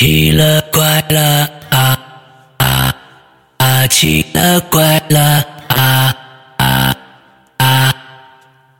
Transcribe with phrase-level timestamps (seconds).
[0.00, 2.96] 奇了怪了啊啊
[3.58, 3.86] 啊！
[3.88, 5.20] 奇了怪了
[5.68, 6.16] 啊
[6.56, 6.96] 啊
[7.58, 7.94] 啊！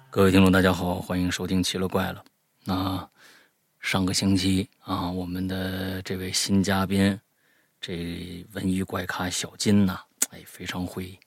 [0.09, 2.25] 各位听众，大家好，欢迎收听《奇了怪了》。
[2.65, 3.07] 那
[3.81, 7.21] 上个星期啊，我们的这位新嘉宾，
[7.83, 10.01] 这文艺怪咖小金呐，
[10.31, 11.19] 哎，非常会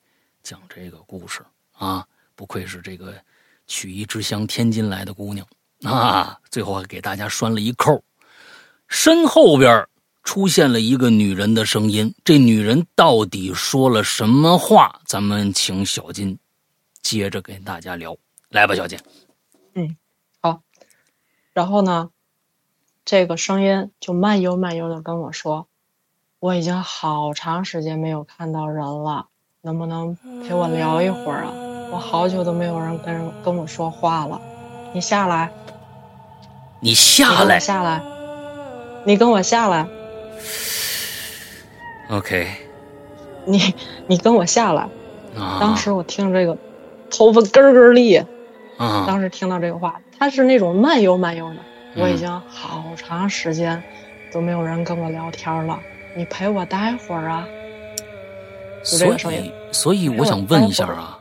[0.42, 1.40] 讲这个故事
[1.70, 2.04] 啊，
[2.34, 3.14] 不愧是这个
[3.68, 5.46] 曲艺之乡天津来的姑娘
[5.84, 6.36] 啊。
[6.50, 8.02] 最后还给大家拴了一扣，
[8.88, 9.86] 身后边
[10.22, 15.00] 出现了一个女人的声音，这女人到底说了什么话？
[15.04, 16.38] 咱们请小金
[17.02, 18.16] 接着跟大家聊，
[18.48, 18.98] 来吧，小金。
[19.74, 19.96] 嗯，
[20.40, 20.60] 好。
[21.52, 22.10] 然后呢，
[23.04, 25.68] 这个声音就慢悠慢悠的跟我说
[26.40, 29.26] ：“我已经好长时间没有看到人了，
[29.60, 31.52] 能不能陪我聊一会儿啊？
[31.92, 34.40] 我好久都没有人跟跟我说话了，
[34.94, 35.52] 你下来，
[36.80, 38.02] 你下来，下来，
[39.04, 39.86] 你跟我下来。”
[42.10, 42.48] OK，
[43.46, 43.74] 你
[44.06, 44.88] 你跟我下来。
[45.36, 46.56] 啊，当时我听这个，
[47.10, 48.16] 头发根儿根立。
[48.76, 51.56] 啊，当时听到这个话，他是那种慢悠慢悠的。
[51.96, 53.80] 我已经好长时间
[54.32, 55.78] 都没有人跟我聊天了，
[56.16, 57.46] 你陪我待会儿啊。
[58.82, 61.18] 所以，所以我想问一下啊，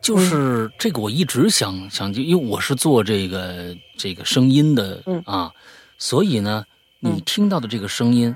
[0.00, 5.52] 就是这个，我一直想想，就因为我是做这个这个声音的啊，
[5.98, 6.64] 所以呢，
[7.04, 8.34] 你听到的这个声音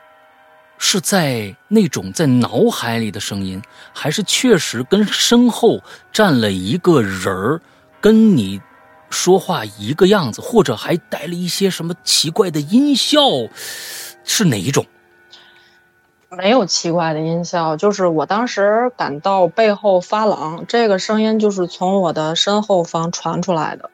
[0.76, 3.62] 是在那种在脑海里的声音，
[3.94, 5.80] 还是确实跟身后
[6.12, 7.60] 站了一个人儿
[8.00, 8.60] 跟你？
[9.10, 13.20] 说话一个样子，或者还带了一些什么奇怪的音效，
[14.22, 14.84] 是哪一种？
[16.28, 23.88] 没有奇怪的音效，就是我当时感到背后发冷，这个声音就是从我的身后方传出来的，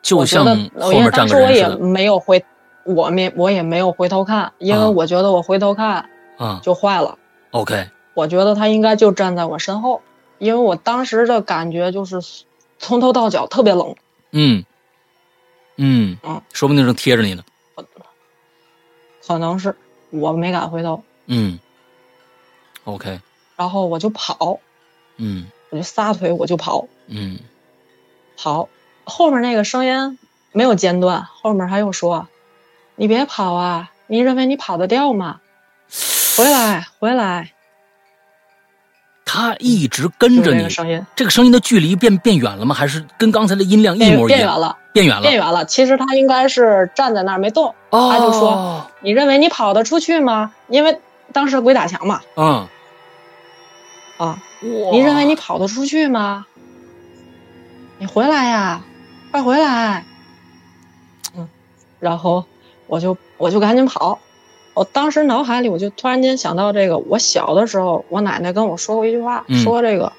[0.00, 0.44] 就像
[0.78, 1.70] 后面站个人似的。
[1.70, 2.44] 我也没有回，
[2.84, 7.18] 我没我也没有回头看，因为我觉得我回头看啊就坏了。
[7.50, 10.02] OK，我觉得他应该就站在我身后，
[10.38, 12.20] 因为我当时的感觉就是
[12.78, 13.94] 从头到脚特别冷。
[14.30, 14.64] 嗯，
[15.76, 17.44] 嗯嗯，说不定正贴着你呢，
[19.26, 19.76] 可能是
[20.10, 21.02] 我没敢回头。
[21.26, 21.58] 嗯
[22.84, 23.20] ，OK，
[23.56, 24.58] 然后我就跑，
[25.18, 27.38] 嗯，我就撒腿我就跑，嗯，
[28.36, 28.68] 跑，
[29.04, 30.18] 后面那个声音
[30.52, 32.26] 没有间断，后面还又说
[32.96, 35.40] ：“你别跑啊，你认为你跑得掉吗？
[36.36, 37.52] 回来，回来。”
[39.24, 40.68] 他一直跟着你，
[41.16, 42.74] 这个声音的距离变变远了吗？
[42.74, 44.38] 还是跟刚才的音量一模一样？
[44.38, 45.64] 变远了，变远了，变远了。
[45.64, 50.52] 其实他应该是站在那儿没动，他就说：“你认为你跑得出去吗？
[50.68, 51.00] 因为
[51.32, 52.68] 当时鬼打墙嘛。”嗯。
[54.18, 56.44] 啊，你认为你跑得出去吗？
[57.96, 58.82] 你回来呀，
[59.30, 60.04] 快回来！
[61.34, 61.48] 嗯，
[61.98, 62.44] 然后
[62.92, 64.20] 我就我就赶紧跑。
[64.74, 70.12] 我当时脑海里我就突然间想到这个，我小的时候，我奶奶跟我说过一句话，说这个，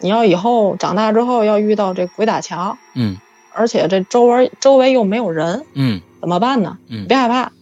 [0.00, 3.16] 你要以后长大之后要遇到这鬼打墙，嗯，
[3.52, 6.78] 而且这周围周围又没有人，嗯，怎么办呢？
[6.88, 7.52] 嗯，别害怕，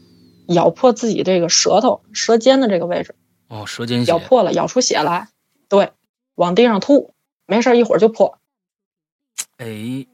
[0.46, 3.14] 咬破自己这个舌头舌尖的这个位置，
[3.48, 5.28] 哦，舌尖咬破了，咬出血来，
[5.68, 5.90] 对，
[6.36, 7.12] 往地上吐，
[7.44, 8.38] 没事一会儿就破。
[9.58, 10.06] 哎，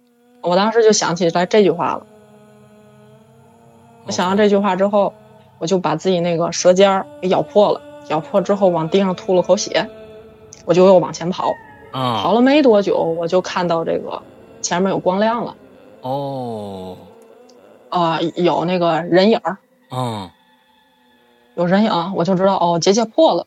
[0.42, 2.06] 我当时就想起来这句话了，
[4.10, 5.14] 我想到这句话之后。
[5.60, 9.90] 我就把自己那个舌尖儿给咬破了，咬破之后往地上吐了口血，
[10.64, 11.52] 我就又往前跑，
[11.92, 14.22] 啊，跑了没多久，我就看到这个
[14.62, 15.54] 前面有光亮了，
[16.00, 16.96] 哦，
[17.90, 19.58] 啊，有那个人影儿，
[19.90, 20.30] 嗯，
[21.56, 23.46] 有人影，我就知道哦，结界破了，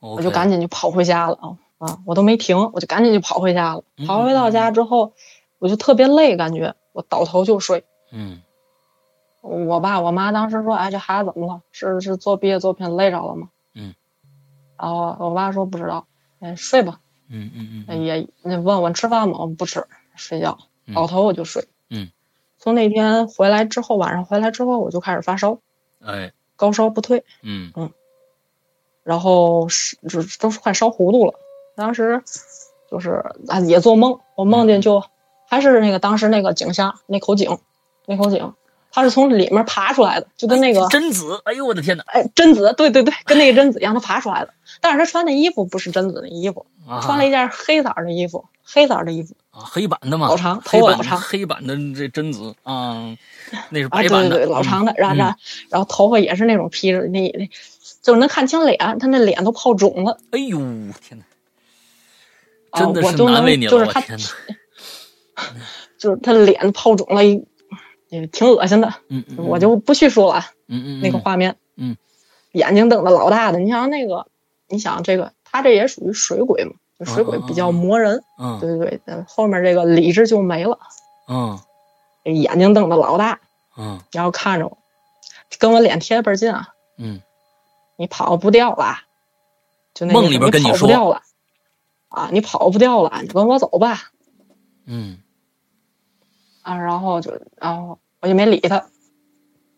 [0.00, 5.12] 我就赶紧就跑回家了啊啊，我都没停，我就赶紧就跑回家了，跑回到家之后，
[5.58, 8.40] 我就特别累，感觉我倒头就睡，嗯。
[9.42, 11.60] 我爸我妈当时说：“哎，这孩子怎么了？
[11.72, 13.94] 是是做毕业作品累着了吗？”嗯，
[14.78, 16.06] 然后我爸说：“不知道。”
[16.40, 17.00] 哎，睡吧。
[17.28, 18.02] 嗯嗯嗯。
[18.04, 19.38] 也那问问吃饭吗？
[19.40, 19.84] 我不吃，
[20.16, 20.58] 睡觉，
[20.94, 21.68] 倒头我就睡。
[21.90, 22.10] 嗯。
[22.58, 25.58] 从那天回来之后，晚上回来之后我就开始发烧。
[26.00, 26.32] 哎。
[26.56, 27.24] 高烧不退。
[27.42, 27.90] 嗯嗯。
[29.02, 31.34] 然后是就都是快烧糊涂了。
[31.74, 32.22] 当时
[32.88, 35.02] 就是啊，也做梦，我梦见就
[35.48, 37.58] 还是那个当时那个井下那口井，
[38.06, 38.54] 那口井。
[38.94, 41.40] 它是从里面爬出来的，就跟那个贞子。
[41.44, 42.04] 哎呦我的天哪！
[42.08, 44.52] 哎，贞子，对对对，跟那个贞子一样，它爬出来的。
[44.80, 46.66] 但是他穿的衣服不是贞子的衣服，
[47.02, 53.16] 穿了一件黑色的衣服，黑色的衣服啊，黑板的嘛，老长，头发老长，黑板的这贞子啊，
[53.70, 57.48] 那是白板的，对对对，老长的，然后然后头发也是那种披着，那那
[58.02, 60.18] 就能看清脸，他那脸都泡肿了。
[60.32, 60.58] 哎呦
[61.00, 61.24] 天哪！
[62.78, 64.00] 真的是难为你了，就是他，
[65.98, 67.22] 就是他脸泡肿了。
[68.12, 71.96] 也挺恶心的，嗯，我就不叙述了，嗯嗯，那个画面，嗯，
[72.52, 73.58] 眼睛瞪得老大的。
[73.58, 74.26] 你想那个，
[74.68, 76.72] 你想这个，他这也属于水鬼嘛？
[76.98, 78.22] 就水鬼比较磨人。
[78.38, 80.78] 嗯对对对，后面这个理智就没了，
[81.26, 81.58] 嗯
[82.24, 83.40] 眼睛瞪得老大，
[83.78, 84.76] 嗯然后看着我，
[85.58, 86.68] 跟我脸贴倍儿近啊，
[86.98, 87.22] 嗯
[87.96, 88.98] 你跑不掉了，
[89.94, 91.22] 就那个梦里边跟你说跑不掉了，
[92.08, 94.10] 啊，你跑不掉了，你跟我走吧，
[94.84, 95.18] 嗯
[96.60, 98.86] 啊，然后就然后我就没理他，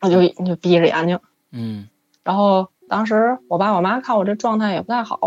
[0.03, 1.19] 我就就闭着眼睛，
[1.51, 1.89] 嗯。
[2.23, 5.19] 然后当时我爸我妈看我这状态也不太好，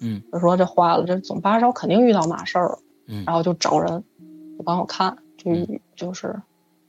[0.00, 0.22] 嗯。
[0.32, 3.24] 就说这坏了，这总发烧肯定遇到嘛事儿了，嗯。
[3.26, 4.02] 然后就找人
[4.56, 6.40] 就帮我看，就嗯就是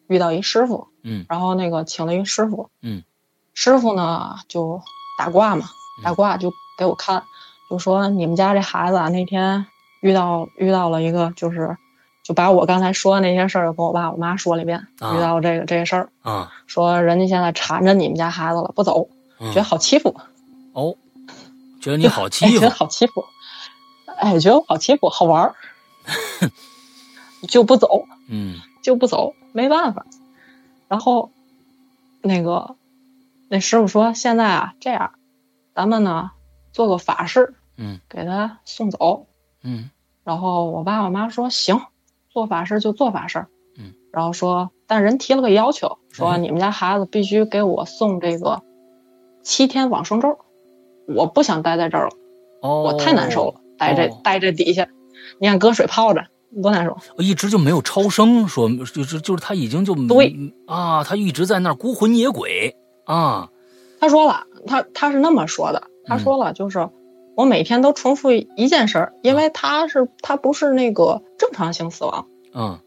[0.08, 1.26] 遇到一师傅，嗯。
[1.28, 3.04] 然后那个请了一师傅，嗯，
[3.54, 4.82] 师傅呢就
[5.20, 5.66] 打卦嘛，
[6.00, 6.04] 嗯。
[6.06, 7.24] 打卦就给我看，
[7.70, 9.66] 就说你们家这孩子啊那天
[10.00, 11.76] 遇到遇到了一个就是。
[12.24, 19.08] 就把我刚才说的那些事儿又跟我爸我妈说了一遍，啊遇到这个这些事儿，啊说人家现在缠着你们家孩子了，不走，
[19.40, 20.16] 嗯觉得好欺负，
[20.74, 20.96] 哦，
[21.82, 23.26] 觉得你好 哎欺负觉得好欺负，
[24.18, 25.56] 哎，觉得我好欺负，好玩儿，
[27.48, 30.06] 就不走，嗯就不走，没办法。
[30.88, 31.32] 然后，
[32.22, 32.76] 那个
[33.50, 35.14] 那师傅说，现在啊，这样，
[35.74, 36.32] 咱们呢
[36.72, 39.26] 做个法事，嗯给他送走。
[39.64, 39.90] 嗯
[40.24, 41.82] 然后我爸我妈说行，
[42.34, 43.46] 做法事就做法事。
[43.78, 48.62] 嗯，然后说，但人提了个要求，说嗯你们家孩子必须给我送这个
[49.42, 50.38] 七天往生咒，
[51.08, 52.12] 我不想待在这儿了。
[52.62, 54.88] 哦，我太难受了，待这哦待这底下，
[55.40, 56.26] 你看搁水泡着，
[56.62, 56.98] 多难受。
[57.18, 60.36] 我一直就没有超生，说就是就是他已经就对
[60.68, 62.76] 啊，他一直在那儿孤魂野鬼
[63.06, 63.50] 啊，
[64.00, 66.88] 他说了，他他是那么说的，他说了，就是
[67.36, 72.80] 我每天都重复一件事儿，因为他是他不是那个正常性死亡，嗯，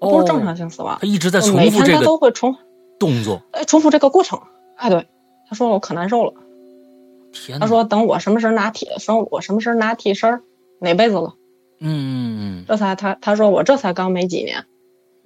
[0.00, 2.56] 不是正哦常性死亡，他一直在重每天他复这个都会重
[2.98, 4.40] 动作，哎重复这个过程。
[4.76, 5.06] 哎，对，
[5.48, 6.32] 他说我可难受了，
[7.32, 10.42] 天，他说等我什么时候拿替，等我什么时候拿替身，
[10.80, 11.34] 哪辈子了？
[11.78, 14.64] 嗯嗯这才他他说我这才刚没几年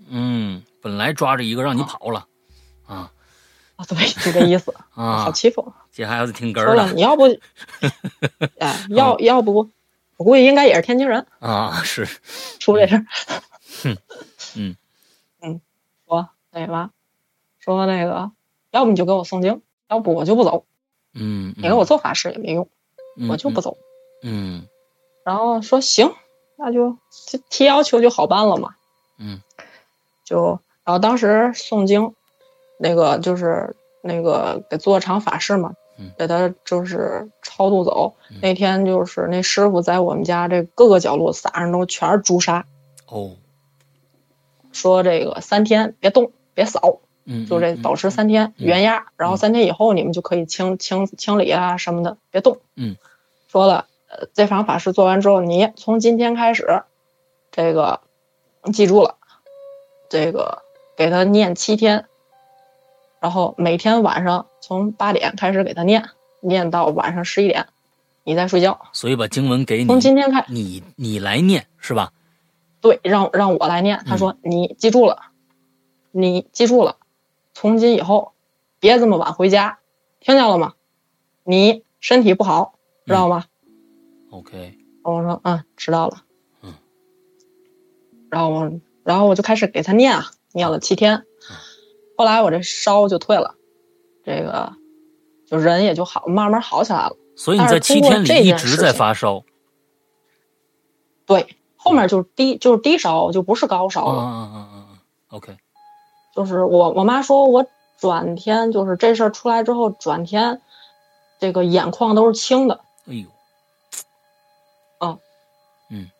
[0.09, 2.27] 嗯，本来抓着一个让你跑了
[2.87, 3.13] 啊
[3.77, 5.73] 啊，对，就这意思，啊好啊，欺负。
[5.97, 7.25] 这孩子挺哏说儿的了你要不，
[8.61, 9.71] 哎，要要不，
[10.19, 11.27] 我估计应该也是天津人。
[11.39, 12.07] 啊，是，
[12.61, 13.07] 出这事儿。
[14.55, 14.77] 嗯
[15.41, 15.61] 嗯，
[16.07, 16.91] 说那嘛，
[17.59, 18.31] 说那个，
[18.73, 20.67] 要不你就给我诵经，要不我就不走。
[21.15, 22.69] 嗯，你给我做法事也没用，
[23.17, 23.79] 嗯，我就不走。
[24.23, 24.67] 嗯
[25.25, 26.13] 然后说行，
[26.59, 28.75] 那就就提要求就好办了嘛。
[29.17, 29.41] 嗯
[30.25, 32.15] 就然后当时诵经，
[32.79, 38.15] 那个就是那个给做场法事嘛嗯，给他就是超度走。
[38.31, 42.67] 嗯那天就是那师傅在我们家这各个角落撒上都全是朱砂，
[43.07, 43.33] 哦，
[44.73, 52.59] 说这个三天别动别扫，嗯，就这嗯保持三天嗯原压，然后三天以后你们就可以清清清理啊什么的，别动。
[52.75, 52.97] 嗯，
[53.49, 56.83] 说了，呃，这场法事做完之后，你从今天开始，
[57.53, 58.01] 这个
[58.73, 59.17] 记住了，
[60.11, 60.63] 这个
[60.97, 62.07] 给他念七天，
[63.21, 66.11] 然后每天晚上从八点开始给他念，
[66.41, 67.69] 念到晚上十一点，
[68.25, 68.81] 你再睡觉。
[68.93, 72.13] 所以把经文给你，从今天开，你你来念是吧？
[72.81, 74.03] 对，让让我来念。
[74.05, 75.27] 他嗯说、你记住了，
[76.11, 76.97] 你记住了，
[77.55, 78.33] 从今以后
[78.81, 79.79] 别这么晚回家，
[80.19, 80.75] 听见了吗？
[81.45, 83.45] 你身体不好，知道吗
[84.33, 86.25] ？OK，我说嗯，知道了。
[86.63, 86.75] 嗯。
[88.31, 88.73] 然后我，
[89.05, 91.25] 然后我就开始给他念啊，念了七天。
[92.17, 93.55] 后来我这烧就退了，
[94.27, 94.73] 这个
[95.47, 97.17] 就人也就好，慢慢好起来了。
[97.37, 99.45] 所以你在七天里一直在发烧。
[101.25, 104.23] 对，后面就是低，就是低烧，就不是高烧了。
[104.23, 105.57] 嗯嗯嗯嗯嗯，OK，
[106.35, 107.65] 就是我我妈说我
[107.99, 110.61] 转天就是这事儿出来之后，转天
[111.39, 113.29] 这个眼眶都是青的，哎呦，
[115.89, 116.11] 嗯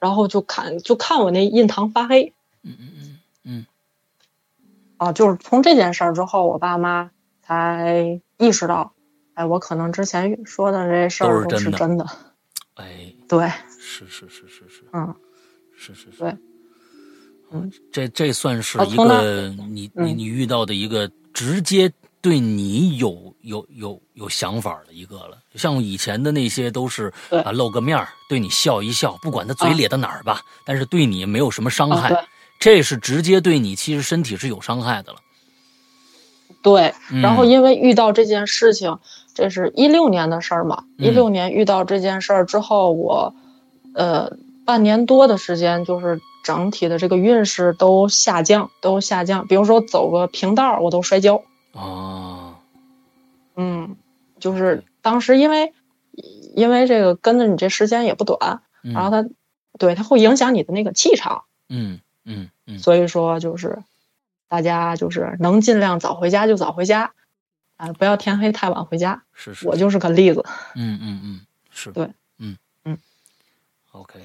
[0.00, 2.32] 然后就看就看我那印堂发黑
[2.64, 3.11] 嗯嗯嗯嗯
[5.02, 7.10] 啊，就是从这件事儿之后，我爸妈
[7.42, 8.92] 才意识到，
[9.34, 12.06] 哎，我可能之前说的这事儿都都是真的。
[12.74, 13.48] 哎，对，
[13.80, 15.12] 是是是是是嗯，
[15.76, 16.36] 是是是，对，
[17.50, 25.36] 嗯，这这算是一个你你嗯你遇到的一个直接对你有有有有想法的一个了。
[25.56, 27.12] 像以前的那些都是
[27.44, 32.08] 啊露个面儿对你笑一笑，不管他嘴啊咧到哪儿吧，但是对你没有什么伤害。
[32.62, 35.18] 这是直接对你其实身体是有伤害的了。
[36.62, 37.20] 对，嗯。
[37.20, 39.00] 然后因为遇到这件事情，
[39.34, 41.06] 这是一六年的事儿嘛，嗯。
[41.06, 43.34] 一六年遇到这件事儿之后，我
[43.94, 49.48] 呃半年多的时间，就是整体的这个运势都下降，都下降。
[49.48, 51.42] 比如说走个平道儿，我都摔跤，
[51.72, 52.54] 哦，
[53.56, 53.96] 嗯，
[54.38, 55.72] 就是当时因为
[56.54, 58.92] 因为这个跟着你这时间也不短，嗯。
[58.92, 59.28] 然后它
[59.80, 63.82] 对它会影响你的那个气场，嗯嗯嗯所以说就是
[64.48, 67.12] 大家就是能尽量早回家就早回家，
[67.76, 69.22] 啊、不要天黑太晚回家。
[69.32, 70.44] 是是，我就是个例子。
[70.74, 72.98] 嗯嗯嗯是，对，嗯嗯
[73.92, 74.20] ，OK，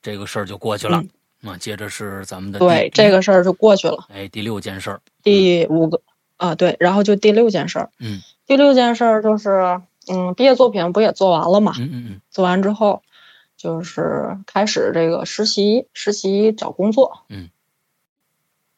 [0.00, 0.98] 这个事儿就过去了。
[0.98, 1.08] 嗯
[1.46, 4.06] 那接着是咱们的对，这个事儿就过去了。
[4.08, 6.00] 哎第六件事儿，第五个
[6.38, 7.90] 啊，对，然后就第六件事儿。
[7.98, 11.74] 嗯第六件事儿就是，嗯，毕业作品不也做完了嘛？
[11.76, 13.02] 嗯嗯嗯做完之后，
[13.64, 17.24] 就是开始这个实习，实习找工作。
[17.30, 17.48] 嗯。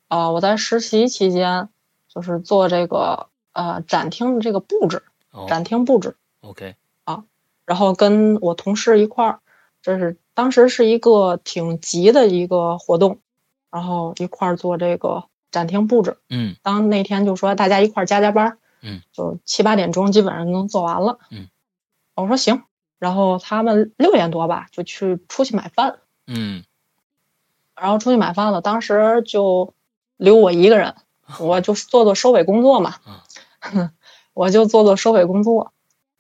[0.07, 1.69] 啊、我在实习期间，
[2.07, 5.02] 就是做这个呃展厅的这个布置，
[5.33, 7.25] 哦展厅布置，，OK，啊
[7.64, 9.40] 然后跟我同事一块儿，
[9.83, 13.19] 这是当时是一个挺急的一个活动，
[13.73, 16.19] 然后一块儿做这个展厅布置。
[16.31, 21.49] 嗯当那天就说大家一块儿加加班，嗯，就七八点钟基本上能做完了，嗯，
[22.14, 22.62] 我说行，
[22.99, 26.65] 然后他们六点多吧就去出去买饭，嗯
[27.75, 29.75] 然后出去买饭了，当时就
[30.17, 30.95] 留我一个人，
[31.38, 32.95] 我就做做收尾工作嘛，
[34.33, 35.73] 我就做做收尾工作，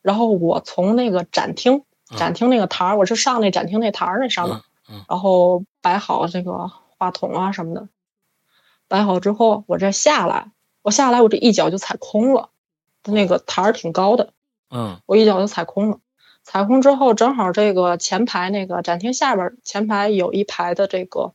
[0.02, 4.62] 然后我从那个展厅嗯展厅那个台儿，我是上那展厅那台儿那上面，嗯
[4.98, 7.88] 嗯然后摆好这个话筒啊什么的，
[8.86, 10.50] 摆好之后，我这下来，
[10.82, 12.50] 我下来我这一脚就踩空了，
[13.04, 14.34] 那个台儿挺高的，
[14.70, 15.98] 嗯我一脚就踩空了。
[16.46, 21.34] 踩空之后，正好这个前排那个展厅下边儿前排有一排的这个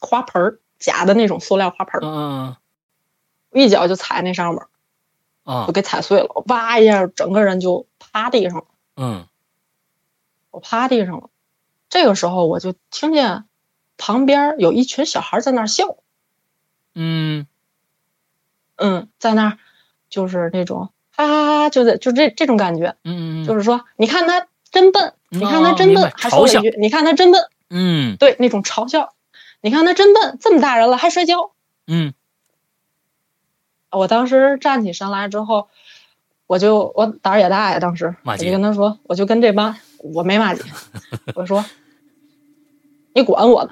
[0.00, 2.56] 花盆儿，假的那种塑料花盆儿，嗯
[3.52, 4.62] 一脚就踩那上面
[5.68, 8.64] 就给踩碎了，哇一下，整个人就趴地上了。
[8.96, 9.26] 嗯
[10.50, 11.30] 我趴地上了。
[11.88, 13.44] 这个时候我就听见
[13.96, 15.96] 旁边有一群小孩在那儿笑，
[16.92, 17.46] 嗯
[18.74, 19.58] 嗯，在那儿
[20.10, 28.16] 就是那种哈哈哈，就是就这这种感觉，嗯，就是说你看他真笨，你看他真笨还说了一句你看他真笨，嗯。
[28.16, 29.14] 对那种嘲笑，
[29.60, 31.50] 你看他真笨，这么大人了还摔跤。
[31.88, 32.14] 嗯。
[33.90, 35.68] 我当时站起身来之后，
[36.46, 40.62] 我就我胆儿也大呀，当时我就跟他说，我就跟这帮我没骂街，
[41.34, 41.64] 我说
[43.12, 43.70] 你管我呢，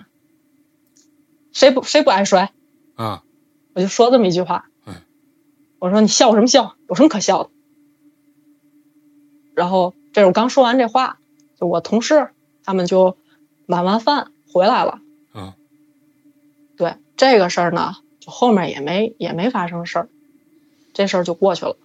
[1.52, 2.50] 谁不谁不爱摔？
[2.96, 3.22] 啊。
[3.74, 4.94] 我就说这么一句话，嗯，
[5.78, 6.75] 我说你笑什么笑？
[6.88, 7.50] 有什么可笑的？
[9.55, 11.19] 然后这是我刚说完这话，
[11.59, 12.31] 就我同事
[12.64, 13.16] 他们就
[13.66, 15.00] 买完饭回来了。
[15.35, 15.52] 嗯，
[16.76, 20.09] 对这个事儿呢，就后面也没也没发生事儿，
[20.93, 21.76] 这事儿就过去了。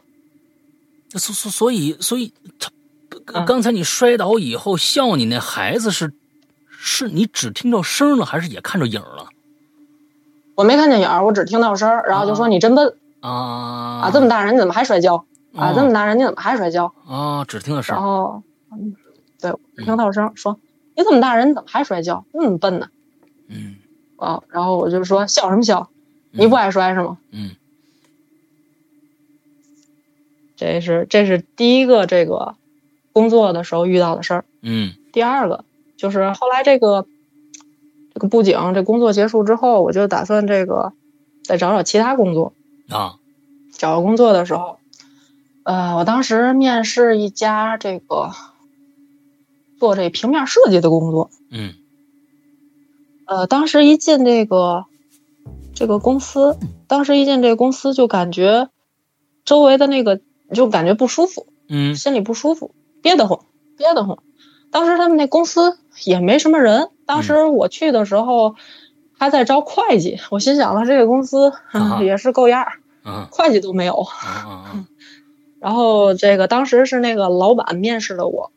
[1.12, 2.72] 所所所以所以他
[3.34, 6.14] 嗯刚才你摔倒以后笑你那孩子是
[6.70, 9.28] 是你只听到声了，还是也看着影了
[10.56, 15.26] 我没看见影儿，我只听到声儿，然后就说啊你真笨啊啊，这么大人你怎么还摔跤
[15.56, 15.70] 啊？
[15.70, 16.94] 哦这么大人你怎么还摔跤？
[17.08, 18.96] 啊，只听到声然儿后，嗯，
[19.40, 20.60] 对，我听到声说
[20.96, 22.26] 你这么大人你怎么还摔跤？
[22.34, 22.90] 那么笨呢？
[23.48, 23.76] 嗯
[24.18, 25.90] 啊，然后我就说笑什么笑？
[26.32, 27.18] 你不爱摔是吗？
[27.32, 27.52] 嗯
[30.56, 32.56] 这是这是第一个这个
[33.14, 34.46] 工作的时候遇到的事儿。
[34.62, 35.66] 嗯第二个
[35.98, 37.06] 就是后来这个
[38.14, 40.94] 这个布景这工作结束之后，我就打算这个
[41.44, 42.54] 再找找其他工作。
[42.92, 43.16] 啊。
[43.72, 44.78] 找工作的时候，
[45.64, 48.32] 呃，我当时面试一家这个
[49.80, 51.30] 做这平面设计的工作。
[51.50, 51.74] 嗯。
[53.26, 54.86] 呃，当时一进这个
[55.74, 56.58] 这个公司，
[56.88, 58.70] 当时一进这个公司就感觉
[59.46, 60.20] 周围的那个
[60.54, 61.96] 就感觉不舒服，嗯。
[61.96, 63.46] 心里不舒服，憋得慌，
[63.78, 64.20] 憋得慌。
[64.70, 68.56] 当时他们那公司也没什么人，当时我去的时候
[69.18, 71.54] 还在招会计，我心想了，这个公司、
[72.04, 73.96] 也是够样儿，啊会计都没有。
[74.02, 74.86] 啊啊
[75.60, 78.52] 然后这个当时是那个老板面试的我，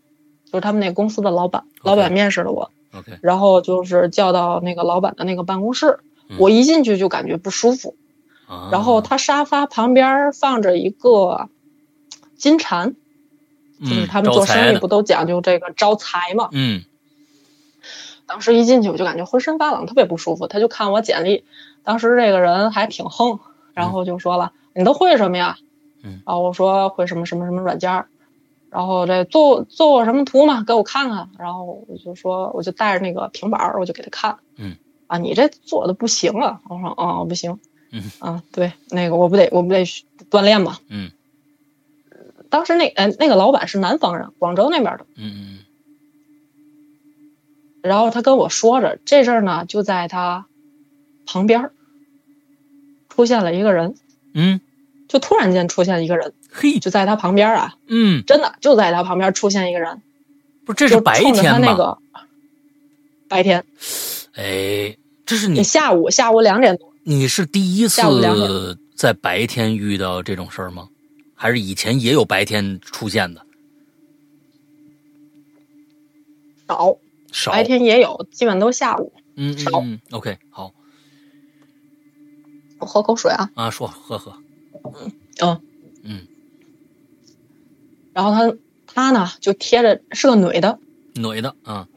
[0.46, 2.70] 就是他们那公司的老板，老板面试的我。
[2.96, 7.96] ，OK，然后就是叫到那个老板的那个办公室，嗯我一进去就感觉不舒服。
[8.46, 11.48] 啊然后他沙发旁边放着一个
[12.36, 12.94] 金蝉，
[13.80, 16.48] 就是嗯他们做生意不都讲究这个招财嘛。
[16.52, 16.84] 嗯
[18.26, 20.46] 当时一进去我就感觉浑身发冷，特别不舒服。
[20.46, 21.44] 他就看我简历，
[21.82, 23.40] 当时这个人还挺横，
[23.74, 25.58] 然后就说了：“你都会什么呀？”
[26.02, 28.08] 嗯然后我说会什么什么什么软件儿，
[28.70, 31.30] 然后这做做过什么图嘛，给我看看。
[31.38, 34.38] 然后我就说，我就带着那个平板儿，我就给他看。
[34.56, 34.76] 嗯，
[35.06, 36.60] 啊，你这做的不行啊！
[36.68, 37.58] 我说哦，不行。
[37.90, 39.84] 嗯啊，对，那个我不得我不得
[40.30, 40.78] 锻炼嘛。
[40.88, 41.10] 嗯
[42.50, 45.06] 当时那呃那个老板是南方人，广州那边的。
[45.16, 45.58] 嗯
[47.82, 50.46] 然后他跟我说着这事儿呢，就在他
[51.26, 51.72] 旁边儿
[53.14, 53.94] 出现了一个人。
[54.32, 54.60] 嗯
[55.06, 60.02] 就突然间出现一个人，嘿，就在他旁边啊，嗯，真的就在他旁边出现一个人，
[60.64, 61.58] 不是这是白天吧？
[61.58, 61.98] 那个
[63.28, 63.64] 白天，
[64.32, 70.88] 哎，这是你下午下午两点多，你是第一次在白天遇到这种事儿吗？
[71.36, 73.42] 还是以前也有白天出现的？
[76.66, 76.96] 少
[77.30, 79.12] 少白天也有，基本都下午。
[79.36, 80.72] 嗯嗯少嗯，OK，好
[82.84, 84.36] 我喝口水啊，啊，说喝喝，
[85.40, 85.58] 嗯
[86.02, 86.26] 嗯，
[88.12, 90.78] 然后他他呢就贴着是个女的。
[91.14, 91.88] 女的啊，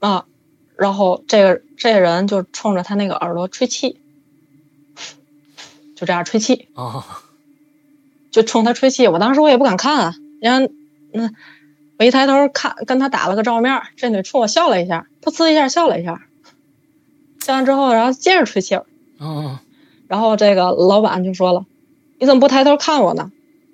[0.00, 0.26] 啊，
[0.76, 4.00] 然后这个这个人就冲着他那个耳朵吹气，
[5.94, 7.22] 就这样吹气，啊，
[8.32, 9.06] 就冲他吹气。
[9.06, 10.72] 我当时我也不敢看啊，然后
[11.12, 11.30] 那，
[12.00, 16.26] 我一抬头看，跟他打了个照面，这女冲我笑了一下，噗呲一下笑了一下，
[17.38, 18.86] 笑完之后，然后接着吹气儿，
[19.20, 19.58] 嗯
[20.08, 21.64] 然后这个老板就说了
[22.18, 23.30] ：“你怎么不抬头看我呢？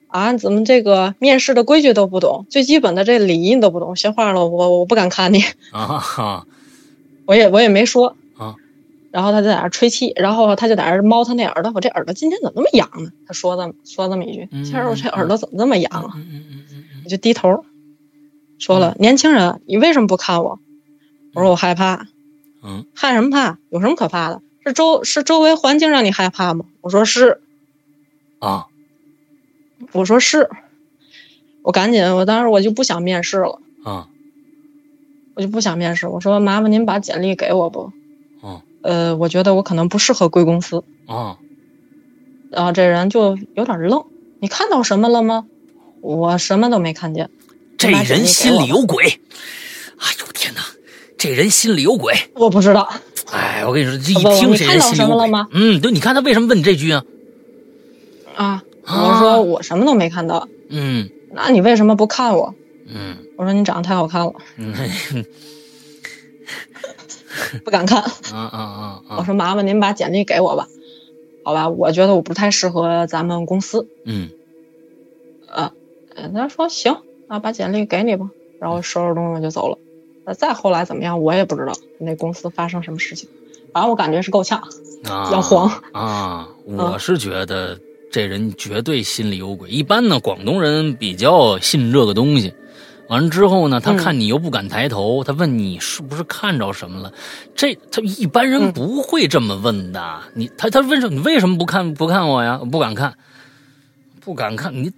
[0.08, 6.44] 啊，怎么这个面试的规矩都不懂，最基本的这礼仪你都不懂，学坏了，我我不敢看你。”啊
[7.26, 8.54] 我也我也没说啊。
[9.12, 13.10] 然后他就在那儿吹气，然后他就在那儿猫他那耳朵，我这耳朵今天怎么那么痒呢？
[13.26, 16.14] 他说这么说这么一句，嗯今儿我这耳朵怎么这么痒啊？
[17.04, 17.64] 我就低头
[18.58, 20.60] 说了：“年轻人，你为什么不看我？”
[21.34, 22.06] 我说：“我害怕。”
[22.62, 23.58] 嗯，害什么怕？
[23.70, 24.42] 有什么可怕的？
[24.64, 26.64] 是周是周围环境让你害怕吗？
[26.80, 27.40] 我说是，
[28.38, 28.66] 啊
[29.92, 30.48] 我说是。
[31.62, 34.08] 我赶紧，我当时我就不想面试了，啊
[35.34, 36.06] 我就不想面试。
[36.08, 37.92] 我说麻烦您把简历给我不？
[38.40, 40.82] 哦呃，我觉得我可能不适合贵公司。
[41.06, 41.38] 啊
[42.50, 44.04] 然后这人就有点愣，
[44.40, 45.46] 你看到什么了吗？
[46.00, 47.28] 我什么都没看见。
[47.76, 49.20] 这人心里有鬼！
[49.98, 50.62] 哎呦天哪，
[51.18, 52.14] 这人心里有鬼！
[52.34, 52.90] 我不知道，
[53.32, 55.48] 哎，我跟你说，这一听这人你看到心么了吗。
[55.52, 57.04] 嗯，对，你看他为什么问你这句啊？
[58.36, 62.54] 啊，啊我说我什么都没看到，嗯那你为什么不看我？
[62.86, 64.74] 嗯我说你长得太好看了，嗯
[67.64, 68.02] 不敢看。
[68.02, 69.16] 啊啊啊啊！
[69.18, 70.66] 我说麻烦您把简历给我吧，
[71.44, 71.68] 好吧？
[71.68, 73.88] 我觉得我不太适合咱们公司。
[74.04, 74.28] 嗯
[75.48, 75.72] 呃，
[76.16, 76.96] 呃他说行，
[77.28, 78.28] 那把简历给你吧。
[78.60, 79.78] 然后收拾东西就走了。
[80.30, 83.28] 呃，再后来怎么样，我也不知道那公司发生什么事情。
[83.72, 84.62] 反正我感觉是够呛。
[85.02, 86.46] 啊，要黄啊！
[86.66, 87.76] 我是觉得
[88.12, 89.68] 这人绝对心里有鬼。
[89.68, 92.54] 一般呢，广东人比较信这个东西。
[93.08, 97.12] 完了之后呢，他嗯看你又不敢抬头，他问你是不是看着什么了？
[97.56, 100.20] 这他一般人嗯不会这么问的。
[100.34, 102.60] 你他他问说你为什么不看不看我呀？
[102.70, 103.14] 不敢看，
[104.20, 104.92] 不敢看你，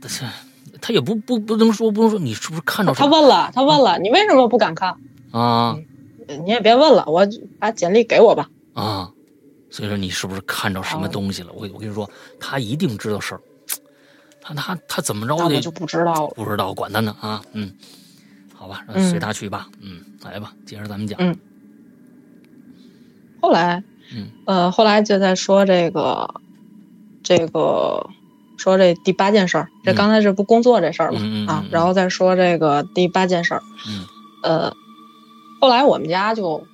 [0.83, 4.95] 他也不不不能说不能说你是不是看着什么他问了，他问了，你为什么不敢看？
[5.33, 5.77] 啊
[6.29, 7.27] 呃你也别问了，我
[7.59, 8.49] 把简历给我吧。
[8.75, 9.11] 啊？
[9.71, 11.51] 所以说你是不是看着什么东西了？
[11.53, 13.41] 我我跟你说，他一定知道事儿。
[14.41, 16.33] 他他他怎么着的我就不知道了。
[16.35, 17.73] 不知道，管他呢啊，嗯，
[18.55, 21.37] 好吧，随他去吧，嗯，来吧，接着咱们讲，嗯
[23.41, 23.83] 后来，
[24.15, 26.35] 嗯呃，后来就在说这个，
[27.23, 28.11] 这个，
[28.57, 29.69] 说这第八件事儿。
[29.85, 31.21] 这嗯刚才这不工作这事儿嘛、
[31.53, 33.63] 啊然后再说这个第八件事儿。
[33.89, 34.05] 嗯
[34.43, 34.77] 呃，
[35.63, 36.65] 后来我们家就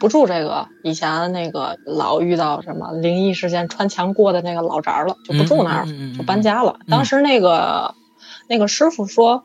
[0.00, 6.78] 不住这个以前那个老遇到什么灵异事件穿墙过的那个老宅了，就不住那儿了，就搬家了。
[6.80, 7.94] 嗯当时那个
[8.46, 9.44] 那个师傅说，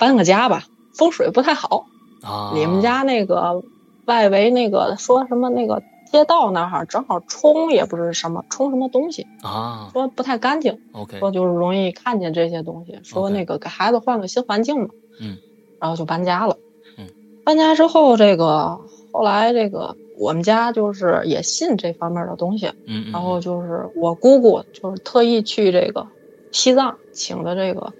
[0.00, 1.86] 搬个家吧，风水不太好。
[2.22, 3.62] 啊，你们家那个
[4.04, 14.88] 外围那个说什么那个街道那儿正好冲也不是什么冲什么东西，啊说不太干净，，OK，说就是容易看见这些东西，说那个给孩子换个新环境嘛，
[15.20, 15.38] 嗯，
[15.80, 16.65] 然后就搬家了，嗯，
[17.46, 18.80] 搬家之后这个
[19.12, 26.08] 后来这个我们家就是也信这方面的东西，嗯，嗯然后就是我姑姑就是特意去这个
[26.50, 27.94] 西藏请的这个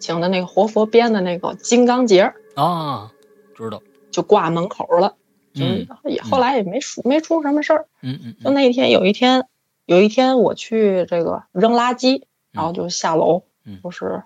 [0.00, 2.34] 请的那个活佛编的那个金刚结儿。
[2.56, 3.12] 啊，
[3.54, 5.14] 知道，就挂门口了，
[5.54, 7.86] 就嗯也后来也没出没出什么事儿。
[8.02, 9.46] 嗯嗯就那一天，有一天，
[9.86, 14.24] 有一天我去这个扔垃圾，然后就下楼，嗯就是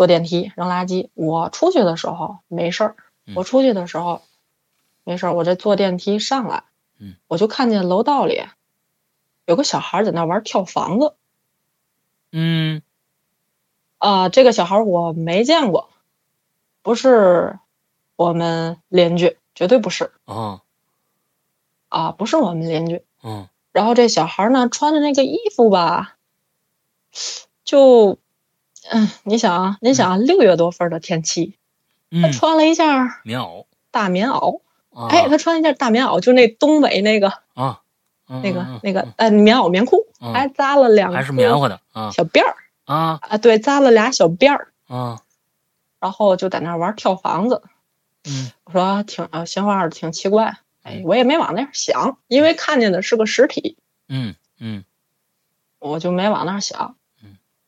[0.00, 1.10] 坐电梯扔垃圾。
[1.12, 4.22] 我出去的时候没事儿，嗯我出去的时候
[5.04, 6.64] 没事儿，我这坐电梯上来，
[6.98, 8.42] 嗯我就看见楼道里
[9.44, 11.16] 有个小孩在那玩跳房子。
[12.32, 12.80] 嗯
[13.98, 15.90] 啊、这个小孩我没见过，
[16.80, 17.58] 不是
[18.16, 20.62] 我们邻居，绝对不是啊
[21.90, 23.04] 啊，不是我们邻居。
[23.22, 26.16] 嗯然后这小孩呢，穿的那个衣服吧，
[27.64, 28.16] 就，
[28.88, 31.56] 嗯，你想啊，你想啊六月多份的天气，
[32.10, 32.86] 他嗯，穿了一件
[33.24, 34.60] 棉袄大棉袄，
[34.94, 37.80] 啊，哎，他穿了一件大棉袄，就那东北那个啊
[38.26, 45.20] 那个嗯那个呃棉袄棉裤，嗯还扎了两还是个棉花的啊小辫儿啊啊，对，扎了俩小辫儿，啊
[45.98, 47.62] 然后就在那儿玩跳房子。
[48.24, 48.50] 嗯。
[48.64, 53.76] 我说挺呃，闲话挺奇怪，哎，我也没往那儿想，因为看见的是个实体，
[54.08, 54.84] 嗯嗯。
[55.78, 56.94] 我就没往那儿想嗯，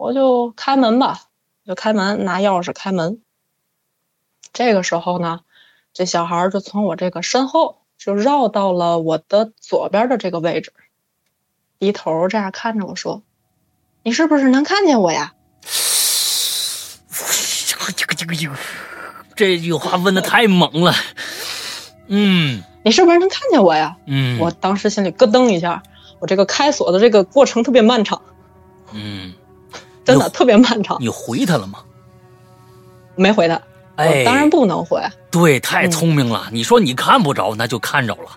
[0.03, 1.21] 我就开门吧，
[1.65, 3.21] 就开门拿钥匙开门。
[4.53, 5.43] 这个时候呢，
[5.93, 10.73] 这小孩儿就从我这个身后就绕到了我的左边的这个位置，
[11.79, 13.23] 低头这样看着我说
[14.03, 15.35] ：“你是不是能看见我呀
[17.65, 18.57] 这个这个这个，
[19.37, 20.93] 这句话问的太猛了。
[22.09, 25.85] 嗯你是不是能看见我呀？”嗯，我当时心里咯噔一下，
[26.19, 28.21] 我这个开锁的这个过程特别漫长，
[28.93, 29.35] 嗯，
[30.05, 30.97] 真的特别漫长。
[31.01, 31.81] 你回他了吗？
[33.15, 33.61] 没回他，
[33.97, 35.11] 哎，我当然不能回啊！
[35.31, 36.49] 对，太聪明了。
[36.51, 38.29] 你说你看不着，那就看着了。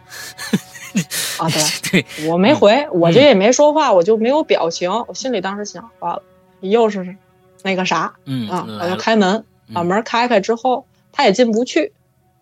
[1.39, 4.91] 啊对， 对，我没回，我这也没说话，我就没有表情。
[5.07, 6.21] 我心里当时想，完了，
[6.61, 7.15] 又是
[7.63, 8.65] 那个啥嗯啊！
[8.81, 11.93] 我就开门，把门开开之后，他也进不去，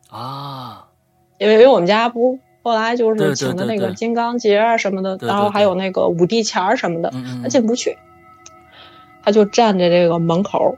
[0.09, 0.85] 啊，
[1.37, 7.97] 因为因为我们家不后来就是请的那个金刚结啊什么的，对对然后还有那个五帝钱儿什么的，他进不去，
[9.23, 10.77] 他就站在这个门口，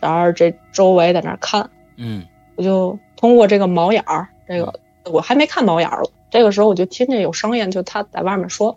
[0.00, 6.10] 然后这周围在那看，嗯我就通过这个猫眼儿，这个我还没看猫眼儿了。
[6.30, 8.72] 这个时候我就听见有声音，就他在外面说：“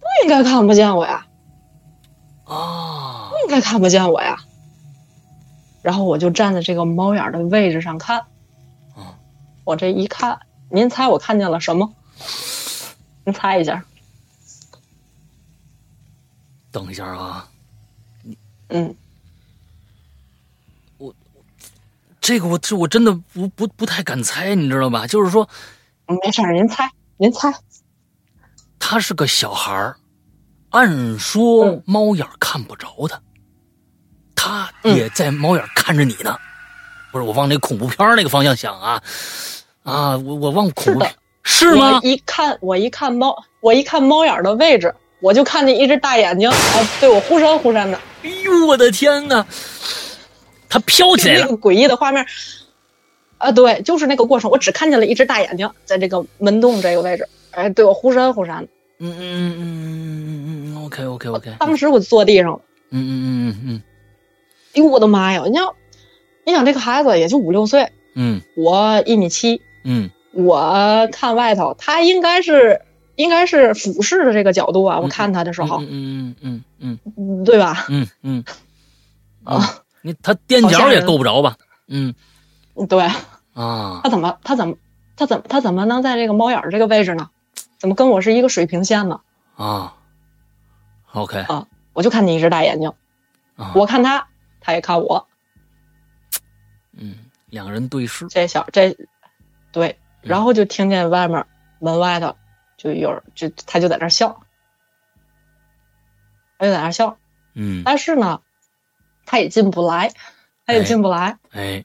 [0.00, 1.26] 不应该看不见我呀，
[2.44, 4.38] 啊不应该看不见我呀。”
[5.82, 8.24] 然后我就站在这个猫眼儿的位置上看，
[8.96, 9.04] 嗯
[9.64, 11.92] 我这一看，您猜我看见了什么？
[13.24, 13.84] 您猜一下。
[16.72, 17.48] 等一下啊，
[18.68, 18.94] 嗯，
[20.98, 21.14] 我
[22.20, 25.06] 这个我这我真的不不不太敢猜，你知道吧？
[25.06, 25.48] 就是说
[26.06, 27.52] 没事儿，您猜，您猜。
[28.78, 29.96] 他是个小孩儿，
[30.70, 33.20] 按说嗯猫眼儿看不着他，
[34.34, 36.38] 他嗯也在猫眼儿看着你呢。
[37.10, 39.02] 不是我往那恐怖片儿那个方向想啊
[39.82, 40.16] 啊！
[40.18, 41.04] 我我往恐怖
[41.42, 41.98] 是是吗？
[42.02, 47.98] 一看，我一看猫，我一看猫眼儿的位置，我就看见一只大眼睛，哎，对我忽闪忽闪的。
[48.28, 49.46] 哎呦我的天哪！
[50.68, 52.26] 它飘起来了那个诡异的画面，
[53.38, 58.68] 啊，对，就是那个过程，我只看见了一只大眼睛在这个门洞这个位置，哎，对我忽闪忽闪的。
[59.00, 62.60] 嗯嗯嗯嗯嗯嗯，OK OK OK，当时我就坐地上了，
[62.90, 63.82] 嗯嗯嗯嗯
[64.74, 65.42] 哎呦我的妈呀！
[65.46, 65.74] 你想，
[66.44, 72.82] 你想这个孩子也就五六岁，嗯我一米七，嗯我看外头，他应该是
[73.16, 76.98] 应该是俯视的这个角度啊，我看他的时候，嗯嗯嗯嗯。
[77.16, 77.86] 嗯对吧？
[77.88, 78.44] 嗯嗯。
[79.44, 81.56] 啊，你他踮脚也够不着吧？
[81.86, 82.14] 嗯。
[82.88, 83.02] 对，
[83.54, 84.00] 啊。
[84.02, 84.76] 他怎么他怎么
[85.16, 87.30] 他怎么他怎么能在这个猫眼儿这个位置呢？
[87.78, 89.20] 怎么跟我是一个水平线呢？
[89.56, 89.94] 啊
[91.12, 91.38] ，OK。
[91.42, 92.92] 啊，我就看你一只大眼睛，
[93.56, 94.26] 啊，我看他，
[94.60, 95.28] 他也看我，
[96.92, 97.14] 嗯，
[97.46, 98.96] 两个人对视，这小这，
[99.70, 99.90] 对，
[100.22, 100.28] 嗯。
[100.30, 101.46] 然后就听见外面
[101.78, 102.36] 门外头
[102.76, 104.40] 就有人就他就在那儿笑，
[106.58, 107.16] 他就在那笑，
[107.54, 108.40] 嗯，但是呢，
[109.26, 110.12] 他也进不来，
[110.66, 111.84] 他也哎进不来哎，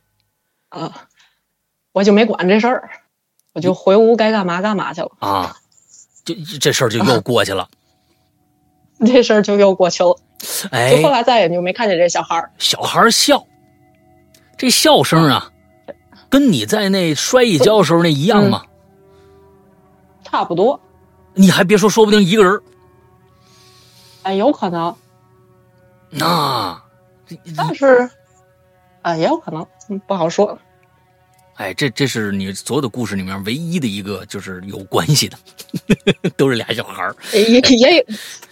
[0.69, 1.07] 啊，
[1.91, 2.89] 我就没管这事儿，
[3.53, 5.55] 我就回屋该干嘛干嘛去了，啊，
[6.25, 7.69] 就这事儿就又过去了。
[9.05, 10.17] 这事儿就又过去了，
[10.71, 13.45] 哎就，后来再也就没看见这小孩儿，小孩儿笑，
[14.57, 15.51] 这笑声啊，
[16.29, 18.63] 跟你在那摔一跤时候那一样吗？
[20.23, 20.79] 差不多，
[21.33, 22.63] 你还别说，说不定一个人儿。
[24.23, 24.95] 哎，有可能，
[26.09, 26.81] 那，
[27.55, 28.09] 但是，
[29.01, 30.57] 啊，也有可能，嗯不好说。
[31.55, 35.37] 哎，这这是你所有的故事里面唯一的一个就是有关系的，
[36.35, 37.15] 都是俩小孩儿。
[37.31, 38.05] 也 也也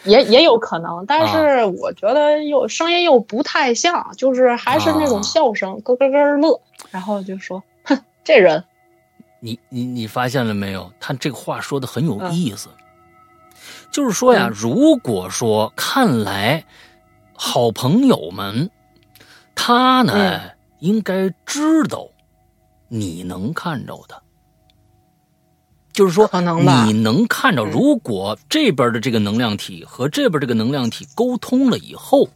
[0.03, 8.63] 也也有可能，但啊是我觉得又声音又不太像，就是还是那啊种笑声，咯咯咯乐，然后就说：“哼，这人
[9.39, 10.91] 你你你发现了没有？
[10.99, 12.69] 他这个话说的很有嗯意思，
[13.91, 14.54] 就是说呀，嗯。
[14.56, 16.63] 如果说看来
[17.34, 18.69] 好朋友们
[19.54, 20.51] 他呢、嗯。
[20.80, 22.08] 应该知道
[22.88, 24.19] 你能看着的，
[25.93, 26.27] 就是说
[26.86, 27.69] 你能看着，嗯。
[27.69, 32.27] 如果这边的这个能量体和这边这个能量体沟通了以后，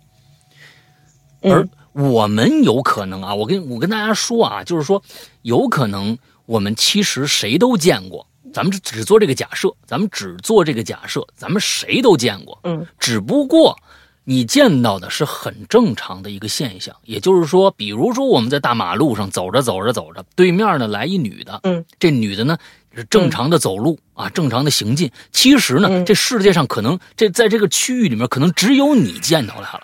[1.41, 5.01] 而嗯我们有可能啊，我跟我跟大家说啊，就是说，
[5.41, 13.77] 有可能我们其实谁都见过，咱们只只做这个假设，咱们只做这个假设，咱们谁都见过，嗯只不过
[14.23, 22.57] 你见到的是很正常的一个现象，也就是说，比如说我们在大马路上走着走着走着，对面呢来一女的，嗯，这女的呢
[22.95, 25.11] 是正常的走路啊，正常的行进。
[25.33, 29.83] 其实呢，嗯这世界上可能这在这个区域里面，可能只有你见到她了，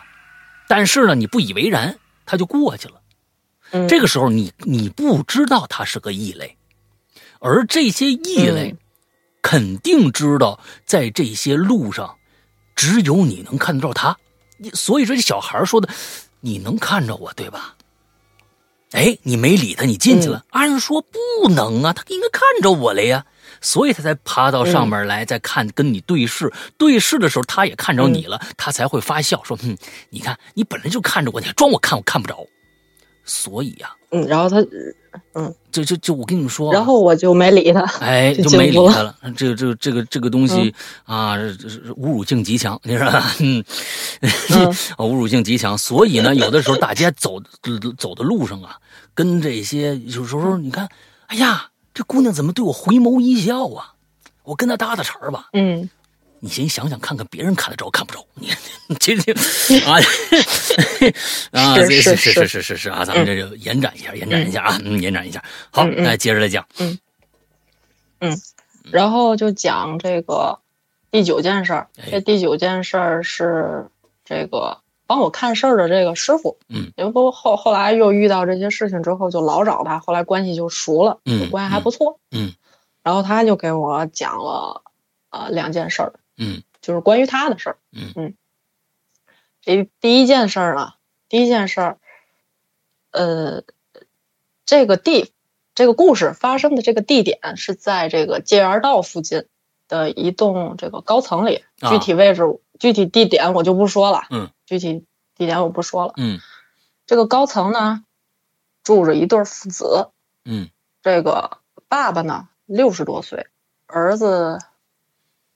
[0.69, 1.93] 但是呢，你不以为然，
[2.25, 2.93] 她就过去了。
[3.73, 6.57] 嗯这个时候你你不知道她是个异类，
[7.41, 8.77] 而这些异类嗯
[9.41, 12.15] 肯定知道，在这些路上，
[12.75, 14.15] 只有你能看得到他。
[14.73, 15.89] 所以说，这小孩说的，
[16.39, 17.75] 你能看着我，对吧？
[18.91, 20.45] 哎，你没理他，你进去了。
[20.51, 23.25] 按说不能啊，他应该看着我了呀，
[23.61, 26.53] 所以他才爬到上面来，再看跟你对视。
[26.77, 29.75] 对视的时候，他也看着你了，他才会发笑说：“嗯，
[30.11, 32.45] 你看，你本来就看着我，你还装我看我看不着。”
[33.25, 34.57] 所以呀、嗯，然后他，
[35.33, 37.81] 嗯就就就我跟你们说啊，然后我就没理他。
[37.99, 39.15] 哎， 就就没理他了。
[39.35, 43.31] 这个这个这个这个东西、啊，这这是侮辱性极强，你知道吧？
[43.39, 43.63] 嗯，
[44.21, 44.65] 嗯
[44.97, 45.77] 啊，侮辱性极强。
[45.77, 47.41] 所以呢，有的时候大家走
[47.97, 48.77] 走的路上啊，
[49.13, 50.89] 跟这些有时候你看，
[51.27, 53.93] 哎呀，这姑娘怎么对我回眸一笑啊？
[54.43, 55.49] 我跟她搭搭茬儿吧。
[55.53, 55.89] 嗯
[56.43, 58.25] 你先想想看看，别人看得着看不着？
[58.35, 59.31] 你这这
[59.85, 59.97] 啊
[61.51, 65.41] 啊，是这是是是是是啊，咱们这就延展一下，延展一下啊，嗯，延展一下。
[65.69, 66.67] 好，来接着来讲。
[66.79, 66.99] 嗯
[68.19, 68.41] 嗯
[68.91, 70.59] 然后就讲这个
[71.11, 71.87] 第九件事儿。
[71.97, 73.87] 哎这第九件事儿是
[74.25, 76.57] 这个帮我看事儿的这个师傅。
[76.67, 82.19] 嗯，因为不后后来又遇到这些事情之后，就老找他，后来关系就熟了，嗯关系还不错。
[82.31, 82.53] 嗯
[83.03, 84.83] 然后他就给我讲了
[85.31, 86.63] 呃两件事儿，嗯。
[86.81, 87.77] 就是关于他的事儿。
[87.93, 88.33] 嗯。
[89.61, 90.93] 这第一件事儿呢，
[91.29, 91.97] 第一件事儿，
[93.11, 93.63] 呃，
[94.65, 95.31] 这个地，
[95.75, 99.45] 这个故事发生的这个地点是在这个界园道附近
[99.87, 101.91] 的一栋这个高层里，啊。
[101.91, 102.41] 具体位置、
[102.79, 104.23] 具体地点我就不说了。
[104.31, 106.13] 嗯，具体地点我不说了。
[106.17, 106.39] 嗯
[107.05, 108.03] 这个高层呢，
[108.83, 110.09] 住着一对父子，
[110.45, 110.69] 嗯。
[111.03, 113.47] 这个爸爸呢六十多岁，
[113.85, 114.59] 儿子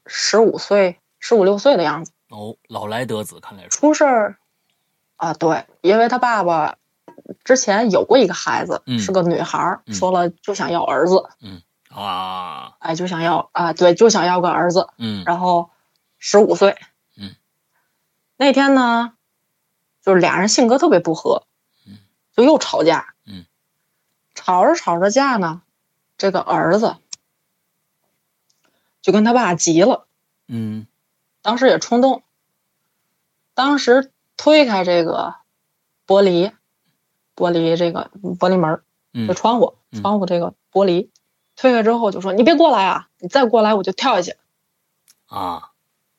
[0.06, 2.12] 十五岁、十五六岁的样子。
[2.30, 3.70] 哦，老来得子，看来是。
[3.70, 4.38] 出事儿
[5.15, 6.78] 啊，对，因为他爸爸
[7.44, 11.30] 之前有过一个孩子，嗯是个女孩说了就想要儿子，
[11.89, 15.70] 啊，哎，就想要啊，对，就想要个儿子，嗯然后
[16.18, 16.78] 十五岁，
[17.15, 17.36] 嗯，
[18.36, 19.13] 那天呢，
[20.02, 21.44] 就是俩人性格特别不合，
[21.88, 21.98] 嗯，
[22.36, 23.46] 就又吵架，嗯，
[24.34, 25.62] 吵着吵着架呢，
[26.18, 26.98] 这个儿子
[29.06, 30.08] 就跟他爸急了。
[30.48, 30.88] 嗯
[31.44, 32.24] 当时也冲动，
[33.54, 35.36] 当时推开这个
[36.08, 36.54] 玻璃，
[37.36, 38.84] 玻璃这个玻璃门儿，
[39.36, 41.10] 窗户嗯窗户这个玻璃，
[41.56, 43.10] 推开之后就说：“你别过来啊！
[43.20, 44.38] 你再过来我就跳下去。
[45.28, 45.70] 啊，”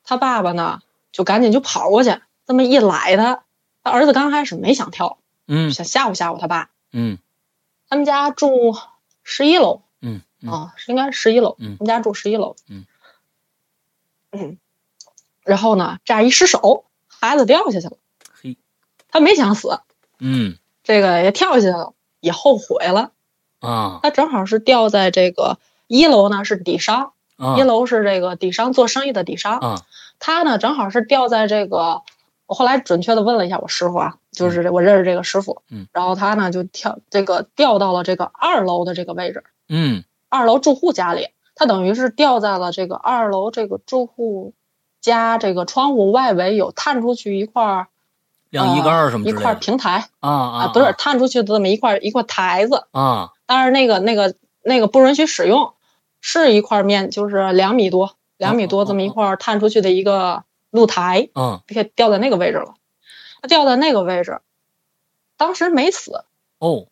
[0.05, 0.79] 他爸爸呢
[1.11, 3.43] 就赶紧就跑过去，这么一来他，
[3.83, 6.69] 他儿子刚开始没想跳，嗯想吓唬吓唬他爸。
[6.93, 7.17] 嗯
[7.89, 8.77] 他们家住
[9.23, 9.81] 十一楼
[10.45, 12.55] 啊，是应该十一楼，嗯他们家住十一楼。
[12.69, 12.85] 嗯
[14.31, 14.57] 嗯，
[15.43, 17.97] 然后呢，这样一失手，孩子掉下去了。
[18.41, 18.57] 嘿，
[19.09, 19.79] 他没想死，
[20.19, 23.11] 嗯这个也跳下去了，也后悔了。
[23.59, 29.57] 啊他正好是掉在这个一楼呢，是底商，啊一楼是这个底商做生意的底商。
[29.59, 29.85] 啊
[30.19, 32.01] 他呢正好是掉在这个，
[32.47, 44.53] 我后来准确的问了一下我师傅啊，就是我认识这个师傅，嗯，然后他呢就跳这个掉到了这个二楼的这个位置，嗯二楼住户家里，他等于是掉在了这个二楼这个住户
[45.01, 47.87] 家这个窗户外围有探出去一块儿
[48.49, 53.31] 晾衣杆儿什么呃一块平台啊啊啊，不是探出去的这么一块一块台子，啊。
[53.45, 55.73] 但是那个那个那个不允许使用，
[56.19, 62.73] 是一块面，就是两米多两米多这么一块探出去的一个露台，嗯给掉在那个位置了。
[63.41, 64.41] 他掉在那个位置，
[65.37, 66.23] 当时没死，
[66.59, 66.87] 哦。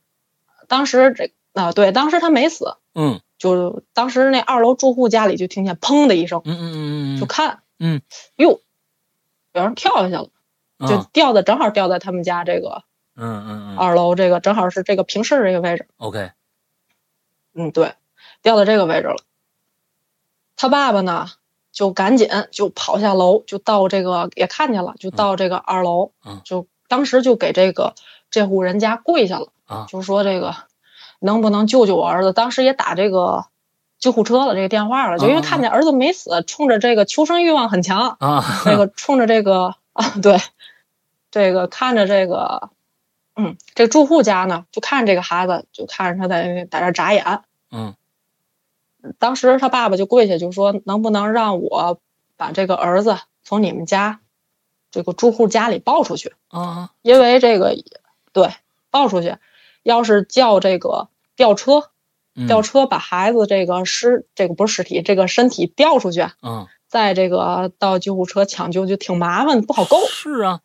[0.67, 8.01] 当时这啊、对，当时他没死，嗯就当时那二楼住户家里就听见砰的一声，嗯嗯嗯就看，嗯，
[8.37, 8.61] 哟，
[9.53, 10.29] 有人跳下去了，
[10.77, 12.83] 嗯就掉的正好掉在他们家这个
[13.15, 15.87] 嗯嗯嗯二楼这个正好是这个平视这个位置。
[15.97, 16.31] OK
[17.53, 17.95] 嗯，对，
[18.41, 19.17] 掉到这个位置了。
[20.57, 21.27] 他爸爸呢，
[21.71, 27.95] 就赶紧就跑下楼，就到这个也看见了，就到这个二楼，嗯就当时就给这个
[28.29, 30.55] 这户人家跪下了，啊就说这个
[31.19, 32.33] 能不能救救我儿子？
[32.33, 33.45] 当时也打这个
[33.99, 40.39] 救护车了，这个电话了，就因为看见儿子没死，冲着这个求生欲望很强，啊这个冲着这个 啊，对，
[41.31, 42.69] 这个看着这个，
[43.35, 47.41] 嗯，这住户家呢，就看这个孩子，就看着他在在这眨眼。
[47.71, 47.95] 嗯
[49.19, 51.99] 当时他爸爸就跪下就说：“能不能让我
[52.37, 54.19] 把这个儿子从你们家
[54.89, 56.33] 这个住户家里抱出去？
[56.47, 57.75] 啊因为这个
[58.33, 58.49] 对
[58.89, 59.37] 抱出去，
[59.85, 61.91] 要是叫这个吊车
[62.33, 69.99] 嗯吊车把孩子这个尸，这个不是尸体，这个身体吊出去，嗯，再这个到救护车抢救就挺麻烦，不好够。
[70.07, 70.61] 是啊，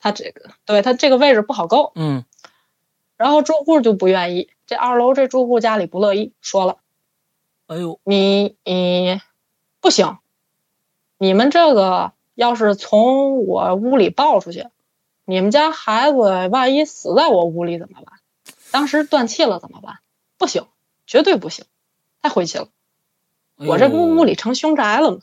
[0.00, 2.24] 他这个对他这个位置不好够，嗯
[3.18, 6.78] 然后住户就不愿意，这二楼这住户家里不乐意，说了
[7.66, 9.20] 哎呦，你你
[9.82, 10.16] 不行，
[11.18, 14.66] 你们这个要是从我屋里抱出去，
[15.26, 18.18] 你们家孩子万一死在我屋里怎么办？
[18.76, 20.00] 当时断气了怎么办？
[20.36, 20.66] 不行，
[21.06, 21.64] 绝对不行，
[22.20, 22.68] 太晦气了。
[23.54, 25.18] 我这屋屋里成凶宅了吗？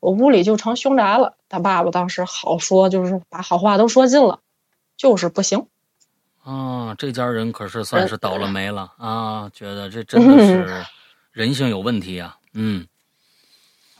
[0.00, 1.36] 我屋里就成凶宅了。
[1.50, 4.40] 他爸爸当时好说，就是把好话都说尽了，
[4.96, 5.66] 就是不行。
[6.42, 9.50] 啊，这家人可是算是倒了霉了啊！
[9.52, 10.86] 觉得这真的是
[11.32, 12.38] 人性有问题啊。
[12.54, 12.88] 嗯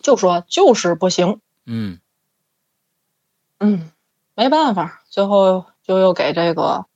[0.01, 1.43] 就说就是不行。
[1.67, 2.01] 嗯
[3.59, 3.93] 嗯，
[4.35, 6.87] 没办法，最后就又给这个，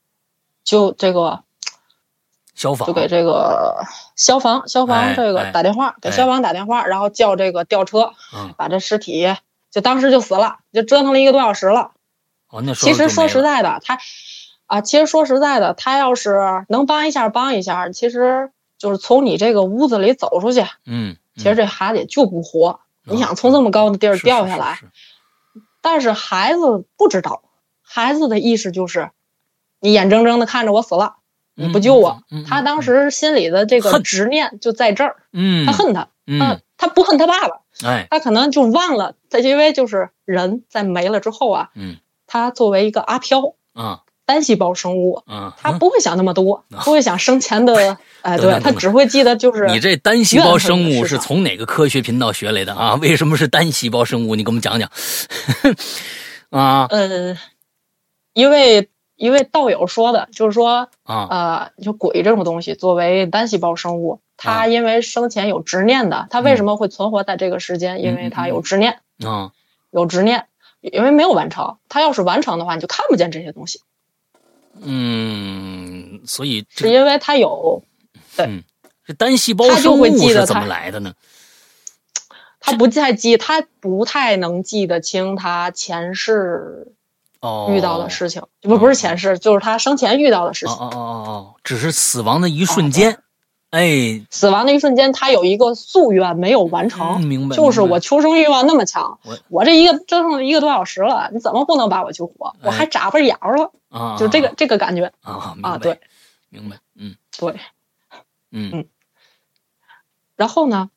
[0.67, 1.45] 就这个
[2.55, 3.85] 消防就给这个
[4.17, 9.35] 消防消哎防这个哎打电话，给哎消防打电话，然后叫这个吊车，嗯把这尸体
[9.71, 11.93] 就当时就死了，就折腾了一个多小时了。
[12.75, 13.99] 其实说实在的，他
[14.67, 22.81] 啊，其实说实在的，他要是能帮一下帮一下，其实就是从你这个屋子里走出去，嗯，其实这孩子也就不活。
[23.05, 24.81] 你想从这么高的地儿掉下来，
[25.81, 27.43] 但是孩子不知道，
[27.83, 29.11] 孩子的意识就是，
[29.87, 31.15] 你眼睁睁的看着我死了，
[31.55, 32.23] 你不救我。
[32.33, 36.41] 嗯嗯嗯他当时心里的这个执念就在这儿，嗯，他恨他，嗯。
[36.41, 38.09] 他他不恨他爸爸，哎。
[38.11, 44.01] 他可能就忘了，他因为就是人在没了之后啊，嗯他作为一个阿飘啊。
[44.27, 52.97] 单细胞生物，啊，他不会想那么多，不会想生前的， 哎，对他只会记得就是你这单细胞生物是从哪个科学频道学来的啊？
[53.01, 54.35] 为什么是单细胞生物？
[54.35, 54.91] 你给我们讲讲。
[56.51, 56.89] 啊。
[56.91, 57.37] 呃，
[58.35, 68.03] 一位一位道友说的，就是说，啊呃，就鬼这种东西，作为单细胞生物，啊它因为生前有执念的，它嗯为什么会存活在这个时间？
[68.03, 69.53] 因为它有执念，啊
[69.91, 70.47] 有执念，
[70.81, 71.79] 因为没有完成。
[71.89, 73.81] 它要是完成的话，你就看不见这些东西，
[74.83, 77.83] 嗯，所以是因为它有，
[78.37, 78.65] 对
[79.07, 81.15] 这单细胞他生物是怎么他来的呢？
[82.59, 86.96] 它不太记，他不太能记得清他前世哦，
[87.71, 90.75] 遇到的事情，不不是前世，就是他生前遇到的事情。
[90.75, 93.23] 哦哦哦哦哦，只是死亡的一瞬间，
[93.71, 102.55] 哎，死亡的一瞬间，他有一个夙愿没有完成，嗯明白就是我求生欲望那么强我，我这一个折腾了一个多小时了，你怎么不能把我救活？
[102.63, 105.13] 我哎还眨巴眼儿了，啊，就这个这个感觉。
[105.23, 106.01] 啊，啊，对，
[106.49, 107.17] 明白，嗯。
[107.39, 107.59] 对。
[108.51, 108.71] 嗯。
[108.73, 108.89] 嗯。
[110.37, 110.91] 然后呢，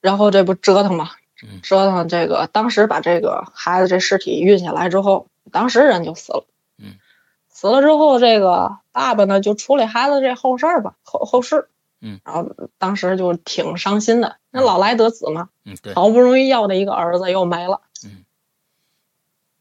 [0.00, 1.21] 然后这不折腾嘛嗯，
[1.62, 6.44] 折腾这个，当时把这个孩子这尸体运下来之后，当时人就死了。
[6.78, 6.94] 嗯，
[7.48, 11.68] 死了之后，这个爸爸呢就处理孩子这后事儿吧，后后事。
[12.04, 17.80] 嗯，然后当时就挺伤心的，那老来得子嘛，嗯，对，好不容易要的一个儿子又没了。
[18.04, 18.24] 嗯，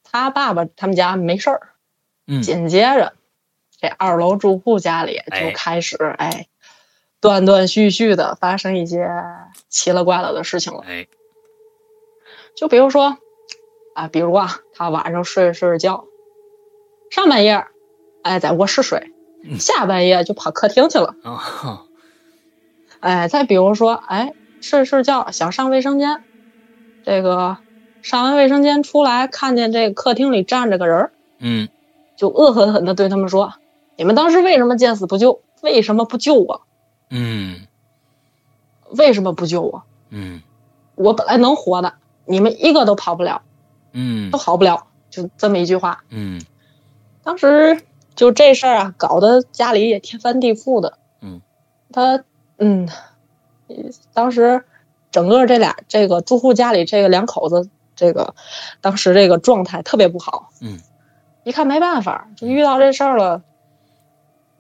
[0.04, 1.70] 他爸爸他们家没事儿，
[2.26, 3.14] 嗯紧接着
[3.80, 6.48] 这二楼住户家里哎就开始哎，
[7.20, 9.08] 断断续续的发生一些
[9.70, 10.84] 奇了怪了的事情了。
[10.88, 11.06] 哎，
[12.56, 13.18] 就比如说
[13.96, 16.06] 啊，比如啊，他晚上睡着睡着觉，
[17.10, 17.66] 上半夜
[18.24, 19.12] 哎在卧室睡，
[19.44, 21.16] 嗯下半夜就跑客厅去了。
[21.24, 21.84] 啊，
[23.00, 26.24] 哎，再比如说哎睡着睡着觉想上卫生间，
[27.04, 27.58] 这个
[28.02, 31.12] 上完卫生间出来看见这个客厅里站着个人儿。
[31.40, 31.70] 嗯
[32.16, 33.56] 就恶狠狠地对他们说
[33.98, 35.42] ：“你们当时为什么见死不救？
[35.64, 36.62] 为什么不救我？
[37.10, 37.68] 嗯
[38.92, 39.84] 为什么不救我？
[40.12, 40.44] 嗯
[40.94, 41.96] 我本来能活的，
[42.32, 43.42] 你们一个都跑不了，
[43.92, 46.04] 嗯都好不了。”就这么一句话。
[46.10, 46.42] 嗯
[47.24, 47.82] 当时
[48.16, 50.98] 就这事儿啊，搞得家里也天翻地覆的。
[51.22, 51.42] 嗯，
[51.92, 52.24] 他
[52.58, 52.90] 嗯，
[54.14, 54.66] 当时
[55.12, 58.34] 整个这俩这个住户家里这个两口子，这个
[58.80, 60.50] 当时这个状态特别不好。
[60.62, 60.80] 嗯，
[61.44, 63.44] 一看没办法，就遇到这事儿了，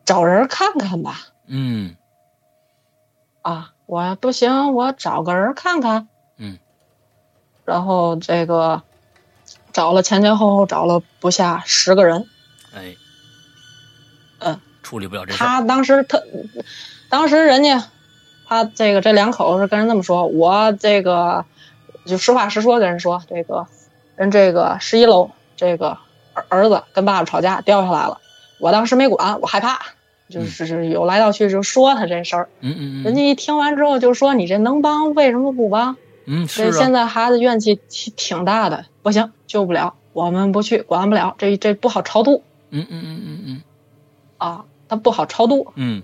[0.06, 1.16] 找人看看吧。
[1.48, 1.96] 嗯
[3.42, 6.10] 啊，我不行，我找个人看看。
[7.66, 8.82] 嗯，然后这个
[9.74, 12.28] 找了前前后后找了不下十个人。
[12.76, 12.96] 哎，
[14.40, 16.22] 嗯，处理不了这事儿，他当时他，
[17.10, 17.84] 当时人家
[18.48, 21.46] 他这个这两口子跟人这么说，我这个
[22.06, 23.68] 就实话实说跟人说，这个
[24.16, 25.98] 人这个十一楼这个
[26.34, 28.20] 儿儿子跟爸爸吵架掉下来了，
[28.60, 29.80] 我当时没管，我害怕。
[30.30, 35.98] 就是是有来道去就说他这事儿，嗯嗯嗯，人家一听完之后就说：“你这能帮，为什么不帮？
[36.26, 43.62] 嗯是这现啊，在孩子怨气挺挺大的，不行，救不了，我们不去，管不了，这这不好超度嗯嗯嗯嗯嗯。
[44.38, 45.72] 啊，他不好超度。
[45.76, 46.04] 嗯。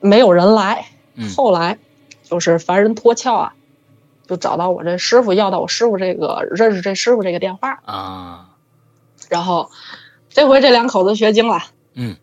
[0.00, 0.86] 没有人来。
[1.14, 1.30] 嗯。
[1.34, 1.78] 后来
[2.22, 3.54] 就是凡人脱壳啊，
[4.26, 8.50] 就找到我这师傅，要到我师傅这个认识这师傅这个电话，啊，
[9.30, 9.70] 然后
[10.28, 11.60] 这回这两口子学精了，
[11.94, 12.16] 嗯，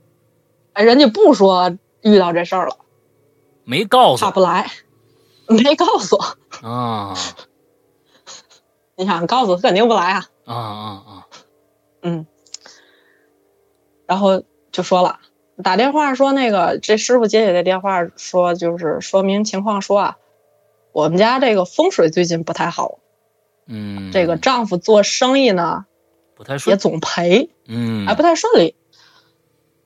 [0.74, 2.78] 哎，人家不说遇到这事儿了，
[3.64, 4.32] 没告诉他。
[4.32, 4.70] 不来，
[5.48, 6.68] 没告诉我。
[6.68, 7.16] 啊。
[8.96, 11.28] 你想告诉他肯定不来啊，啊啊啊，
[12.04, 12.28] 嗯，
[14.06, 15.20] 然后就说了，
[15.64, 20.18] 打电话说那个这师傅接起这电话说，就是说明情况说啊，
[20.92, 23.00] 我们家这个风水最近不太好，
[23.66, 25.86] 嗯，这个丈夫做生意呢
[26.30, 28.76] 也不太顺，总赔，嗯，还不太顺利，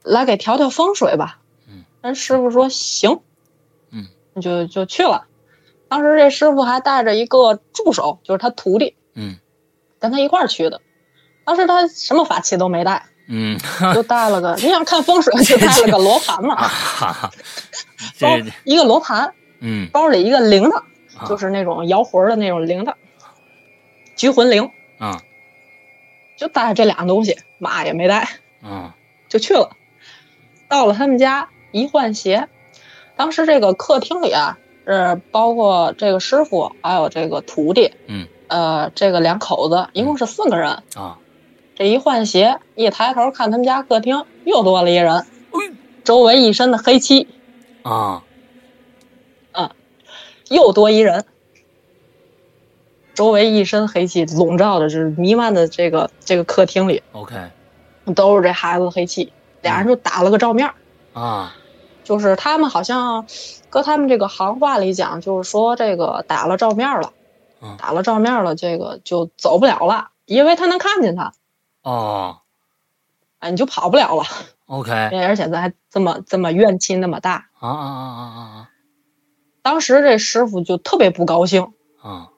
[0.03, 1.39] 来给调调风水吧。
[1.65, 3.21] 嗯，人师傅说行，
[3.91, 4.09] 嗯，
[4.41, 5.27] 就就去了。
[5.89, 9.37] 当时这师傅还带着一个助手，就是他徒弟，嗯
[9.99, 10.81] 跟他一块儿去的。
[11.45, 13.57] 当时他什么法器都没带，嗯，
[13.93, 17.31] 就带了个，你想看风水就带了个罗盘嘛，啊哈哈，
[18.19, 18.29] 包
[18.63, 20.77] 一个罗盘，嗯包里一个铃铛，
[21.17, 22.93] 啊就是那种摇魂的那种铃铛，
[24.15, 25.21] 拘魂铃，啊
[26.37, 28.29] 就带这俩东西，嘛也没带。
[28.61, 28.95] 啊
[29.29, 29.69] 就去了。
[30.67, 32.49] 到了他们家一换鞋，
[33.15, 34.57] 当时这个客厅里啊，
[34.87, 40.81] 是包括这个师傅还有这个徒弟，嗯呃，这个两口子一共是四个人。
[40.95, 41.19] 啊，
[41.75, 47.27] 这一换鞋，一抬头看他们家客厅又多了一人哎，周围一身的黑漆，
[47.83, 48.23] 啊
[50.49, 51.25] 又多一人。
[53.13, 57.35] 周围一身黑气笼罩的，就是弥漫的这个这个客厅里，OK
[58.15, 60.75] 都是这孩子的黑气，俩人就打了个照面儿。
[61.19, 61.55] 啊
[62.07, 63.25] 就是他们好像，
[63.69, 67.11] 搁他们这个行话里讲，就是说这个打了照面了
[67.61, 71.33] 嗯，打了照面了，这个就走不了了，因为他能看见他，
[71.83, 72.37] 哦
[73.39, 74.23] 哎，你就跑不了了。
[74.67, 74.91] ，OK。
[75.27, 78.69] 而且咱还这么这么怨气那么大，啊啊啊啊啊。
[79.61, 82.09] 当时这师傅就特别不高兴，啊。
[82.09, 82.29] 啊，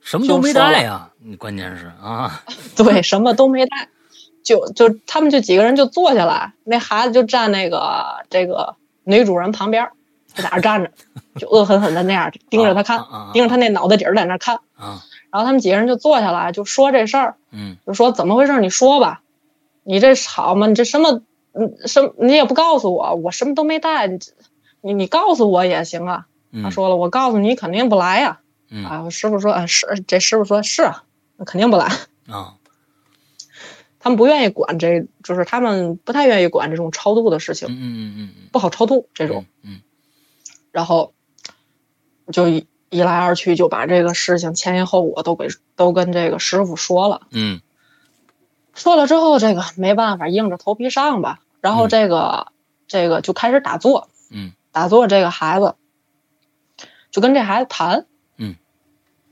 [0.00, 2.42] 什么都没带呀，你关键是啊。
[2.76, 3.89] 对，什么都没带，
[4.44, 9.92] 就就他们就几个人就坐下来，那孩子就站那个这个女主人旁边儿，
[10.34, 10.90] 就在那儿站着，
[11.38, 14.56] 就恶狠狠的那样 盯着他看盯着他那脑袋底儿在那儿看。
[14.76, 18.60] 啊然后他们几个人就坐下来，就说这事儿，嗯就说怎么回事？
[18.60, 19.22] 你说吧，
[19.84, 20.66] 你这好吗？
[20.66, 21.22] 你这什么，
[21.52, 24.18] 嗯，什你也不告诉我，我什么都没带，你
[24.80, 26.26] 你你告诉我也行啊。
[26.50, 29.08] 嗯，他说了，我告诉你肯定不来呀、嗯啊。
[29.08, 31.04] 师傅说，啊，是，这师傅说是啊，
[31.36, 31.86] 那肯定不来。
[32.28, 32.54] 啊
[34.00, 39.44] 他们不愿意管这，就是他们不太愿意管这种超度的事情，嗯嗯嗯嗯不好超度这这种。
[39.62, 39.80] 嗯
[40.72, 41.12] 然后
[42.32, 47.22] 就一一来二去就把这个事情前因后果都给都跟这个师傅说了。
[47.30, 47.60] 嗯。
[48.72, 51.40] 说了之后，这个没办法，硬着头皮上吧。
[51.60, 52.52] 然后这个、
[52.86, 54.52] 这个就开始打坐，嗯。
[54.72, 55.74] 打坐这个孩子
[57.10, 58.54] 就跟这孩子谈，嗯，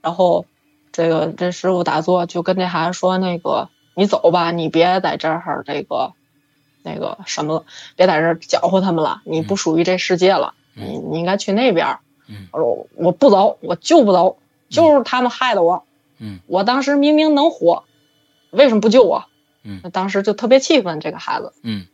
[0.02, 0.44] 然后
[0.90, 6.12] 这个这师傅打坐就跟这孩子说，那个你走吧，你别在这儿这个
[6.84, 7.64] 那个什么了，
[7.96, 11.98] 别在这儿搅和他们了，你不属于这世界了，嗯你你应该去那边儿。
[12.28, 14.38] 嗯我说我不走，我就不走，
[14.68, 15.82] 就是他们害的我。
[16.18, 17.82] 嗯我当时明明能活，
[18.50, 19.24] 为什么不救我？
[19.64, 21.88] 嗯当时就特别气愤这个孩子，嗯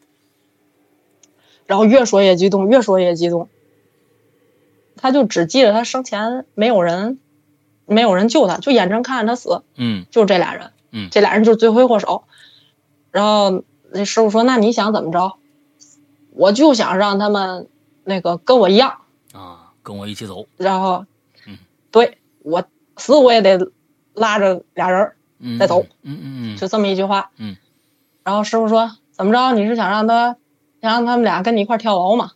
[1.64, 3.48] 然后越说越激动，越说越激动。
[4.96, 7.18] 他就只记得他生前没有人，
[7.86, 12.24] 没有人救他，就眼睁看着他死，嗯就这俩人，嗯这俩人就是罪魁祸首。
[13.10, 15.34] 然后那师傅说：“那你想怎么着？
[16.32, 17.68] 我就想让他们
[18.04, 18.98] 那个跟我一样，
[19.32, 21.04] 啊，跟我一起走，然后，
[21.46, 21.58] 嗯
[21.90, 22.64] 对我
[22.96, 23.70] 死我也得
[24.14, 25.12] 拉着俩人
[25.58, 27.30] 再走嗯嗯嗯就这么一句话。
[27.36, 27.56] 嗯，
[28.24, 29.52] 然后师傅说：“怎么着？
[29.52, 30.36] 你是想让他，
[30.82, 32.32] 想让他们俩跟你一块儿跳楼吗？”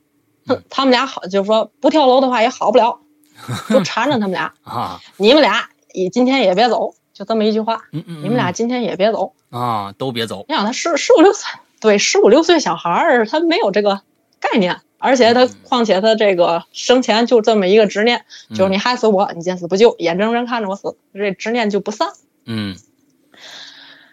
[0.71, 3.01] 他们俩好，就是说不跳楼的话也好不了，
[3.69, 4.55] 就缠着他们俩。
[4.63, 7.83] 啊你们俩也今天也别走，就这么一句话。
[7.91, 9.33] 嗯嗯，你们俩今天也别走。
[9.51, 14.03] 啊都别走，你想他十十五六岁，对，十五六岁小孩儿，他没有这个
[14.39, 22.11] 概念，而且他嗯况且他这个生前就这么一个执念，就是嗯你害死我，你见死不救，眼睁睁看着我死，这执念就不散。
[22.45, 22.77] 嗯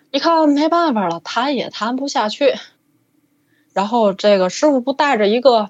[0.09, 2.55] 一看没办法了，谈也谈不下去。
[3.73, 5.69] 然后这个师傅不带着一个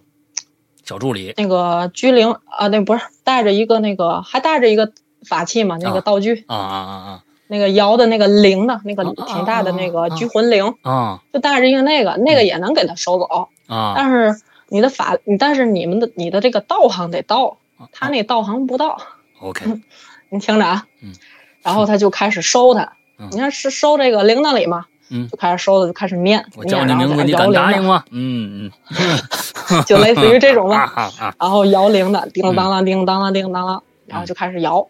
[0.83, 4.93] 小助理那个居灵啊，那不是带着一个那个，还带着一个
[5.27, 6.01] 法器嘛，那个啊。
[6.01, 7.23] 道具，啊啊啊啊。
[7.47, 10.91] 那个摇的那个铃的，那个挺大的那个拘魂铃，啊。
[10.91, 13.49] 啊就带着一个那个，那个也能给他收走。
[13.67, 13.93] 啊。
[13.95, 17.57] 但是你的法，你但是你们的你的这个道行得到，
[17.91, 18.97] 他那道行不到。
[19.41, 19.65] ，OK，
[20.29, 21.13] 你听着啊，嗯，
[21.61, 23.27] 然后他就开始收他，嗯。
[23.31, 25.29] 你看是收这个铃铛里嘛，嗯。
[25.29, 28.03] 就开始收的就开始念，我叫你名字，你敢答应吗？
[28.09, 29.83] 嗯嗯。
[29.85, 31.11] 就类似于这种吧。
[31.39, 34.87] 然后摇铃的，叮当啷，叮当啷，叮当啷，然后就开始摇，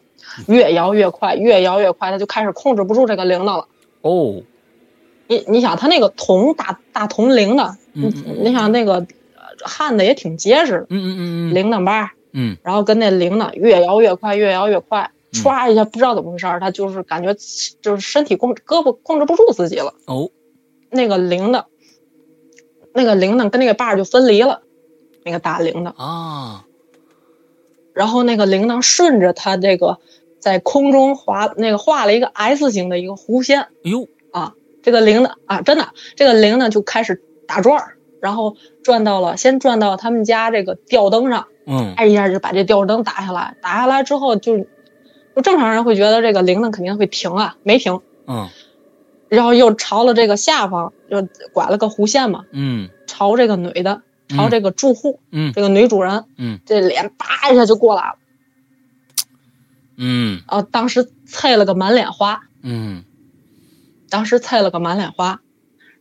[0.48, 3.68] 越摇越快，越摇越快，他就开始控制不住这个铃铛了。
[4.02, 4.44] 哦，
[5.28, 9.06] 你你想，他那个铜大大铜铃铛，嗯你你想那个呃
[9.64, 11.22] 焊的也挺结实，嗯嗯嗯
[11.52, 12.58] 嗯铃铛把儿，嗯。
[12.64, 17.36] 然后跟那铃铛越摇越快，越摇越快，嗯歘一下不知道怎么回事儿，他就是感觉
[17.82, 20.30] 就是身体控胳膊控制不住自己了，哦。
[20.92, 21.66] 那个铃铛，
[22.94, 24.62] 那个铃铛跟那个把儿就分离了，
[25.24, 26.65] 那个大铃铛，啊
[27.96, 29.98] 然后那个铃铛顺着它这个
[30.40, 34.08] 在空中划那个画了一个 S 型的一个弧线，哎呦。
[34.32, 41.96] 啊这个铃铛啊，真的，这个铃铛就开始打转儿，然后转到了，先转到他们家这个吊灯上，嗯。
[41.96, 44.60] 哎一下就把这吊灯打下来，打下来之后就，
[45.36, 48.50] 就正常人会觉得这个铃铛肯定会停啊，没停，嗯。
[49.28, 52.90] 然后又朝了这个下方，就拐了个弧线嘛，嗯。
[53.08, 55.54] 朝这个女的，朝这个住户，嗯。
[55.54, 56.60] 这个女主人，嗯。
[56.66, 58.16] 这脸叭一下就过来了，
[59.98, 60.42] 嗯。
[60.48, 63.04] 然后当时啐了个满脸花，嗯。
[64.10, 65.42] 当时啐了个满脸花，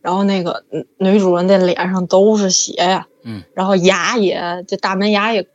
[0.01, 5.47] 然后那个嗯女主人的脸上都是血呀，嗯，然后牙也这大门牙也，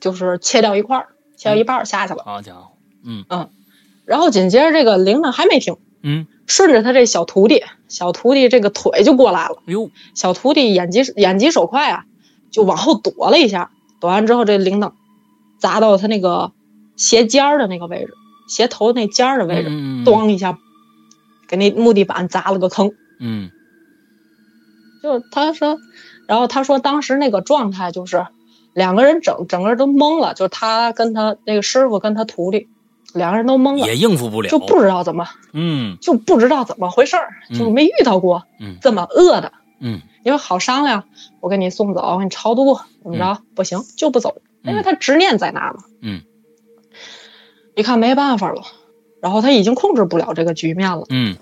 [0.00, 2.72] 就是切掉一块儿，切掉一半儿下去了，好家伙，
[3.04, 3.24] 嗯。
[4.04, 12.04] 然后紧接着这个铃铛还没停，嗯，顺着他这小徒弟，小徒弟这个腿就过来了，哎呦小徒弟眼疾眼疾手快啊，
[12.50, 14.92] 就往后躲了一下，躲完之后这铃铛
[15.58, 16.52] 砸到他那个
[16.96, 18.12] 鞋尖儿的那个位置，
[18.48, 20.58] 鞋头那尖儿的位置，嗯咣一下，
[21.48, 22.92] 给那木地板砸了个坑。
[23.18, 23.50] 嗯。
[25.02, 25.78] 就他说，
[26.26, 28.26] 然后他说当时那个状态就是
[28.72, 32.68] 两个人整整个人都懵了，就是他跟他那个师傅跟他徒弟
[33.12, 35.98] 两个人都懵了，也应付不了，就不知道怎么嗯。
[36.00, 37.58] 就不知道怎么回事儿，嗯。
[37.58, 38.76] 就没遇到过嗯。
[38.80, 39.52] 这么恶的。
[39.80, 40.00] 嗯。
[40.24, 41.04] 因为好商量，
[41.40, 43.42] 我给你送走，我给你超度，怎么着？
[43.54, 45.84] 不行，就不走，因为他执念在那儿嘛。
[46.00, 46.22] 嗯。
[47.76, 48.62] 一看没办法了，
[49.20, 51.36] 然后他已经控制不了这个局面了，嗯。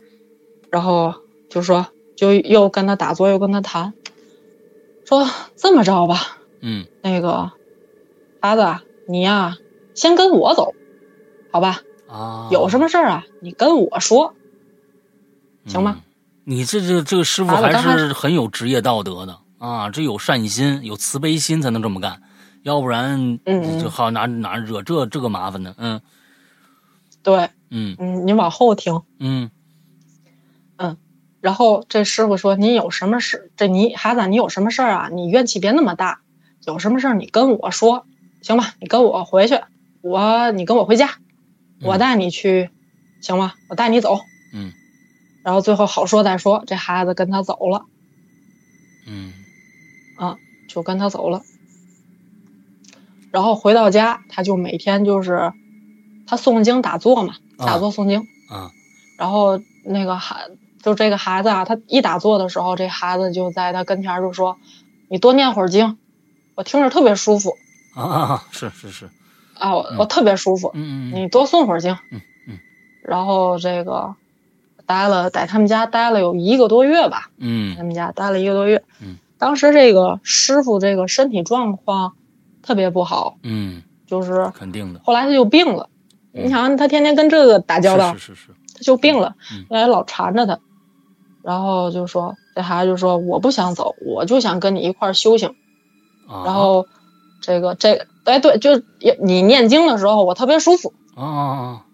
[0.70, 1.14] 然后
[1.50, 1.86] 就说，
[2.16, 3.92] 就又跟他打坐，又跟他谈，
[5.04, 6.86] 说这么着吧，嗯。
[7.02, 7.52] 那个
[8.40, 9.56] 孩子啊，你呀、
[9.94, 10.74] 先跟我走，
[11.52, 11.80] 好吧？
[12.08, 14.34] 啊，有什么事儿啊，你跟我说，
[15.66, 15.96] 行吗？
[15.98, 16.02] 嗯
[16.44, 22.20] 你这这这个师傅还是很有职业道德的啊，这有善心、有慈悲心才能这么干，
[22.64, 25.72] 要不然嗯就好哪哪惹这这个麻烦呢？
[25.78, 26.00] 嗯
[27.22, 29.02] 对，嗯嗯，你往后听。
[29.20, 29.48] 嗯
[31.40, 33.50] 然后这师傅说：“你有什么事？
[33.56, 35.08] 这你孩子，你有什么事儿啊？
[35.12, 36.20] 你怨气别那么大，
[36.64, 38.06] 有什么事儿你跟我说，
[38.42, 38.74] 行吧？
[38.80, 39.60] 你跟我回去，
[40.02, 41.18] 我你跟我回家，
[41.82, 42.70] 我带你去，
[43.20, 43.54] 行吗？
[43.68, 44.20] 我带你走。
[44.52, 44.72] 嗯
[45.42, 47.86] 然后最后好说歹说，这孩子跟他走了，
[49.06, 49.32] 嗯
[50.16, 51.42] 啊就跟他走了。
[53.32, 55.52] 然后回到家，他就每天就是
[56.26, 58.20] 他诵经打坐嘛，啊打坐诵经。
[58.48, 58.70] 啊
[59.18, 60.48] 然后那个孩，
[60.82, 64.58] 就这个孩子啊，他一打坐的时候，这孩子就在他跟前就说
[65.08, 65.96] ：“你多念会儿经，
[66.54, 67.56] 我听着特别舒服
[67.94, 69.10] 啊啊，是是是，
[69.62, 72.58] 啊，我我特别舒服，嗯嗯你多诵会儿经。”嗯嗯。
[73.02, 74.14] 然后这个
[74.86, 78.82] 待了在他们家待了有一个多月吧，他嗯们家待了一个多月。
[79.00, 79.16] 嗯。
[79.38, 82.14] 当时这个师傅这个身体状况
[82.62, 85.88] 特别不好，嗯，就是肯定的，后来他就病了。
[86.32, 90.58] 嗯你想，他天天跟这个打交道，是是是是，他就病了嗯，后来老缠着他，
[91.42, 95.54] 然后就说这孩子就说我不想走，我就想跟你一块儿修行。
[96.28, 96.86] 啊然后
[97.42, 101.84] 这个这个哎对，就也你念经的时候我特别舒服啊啊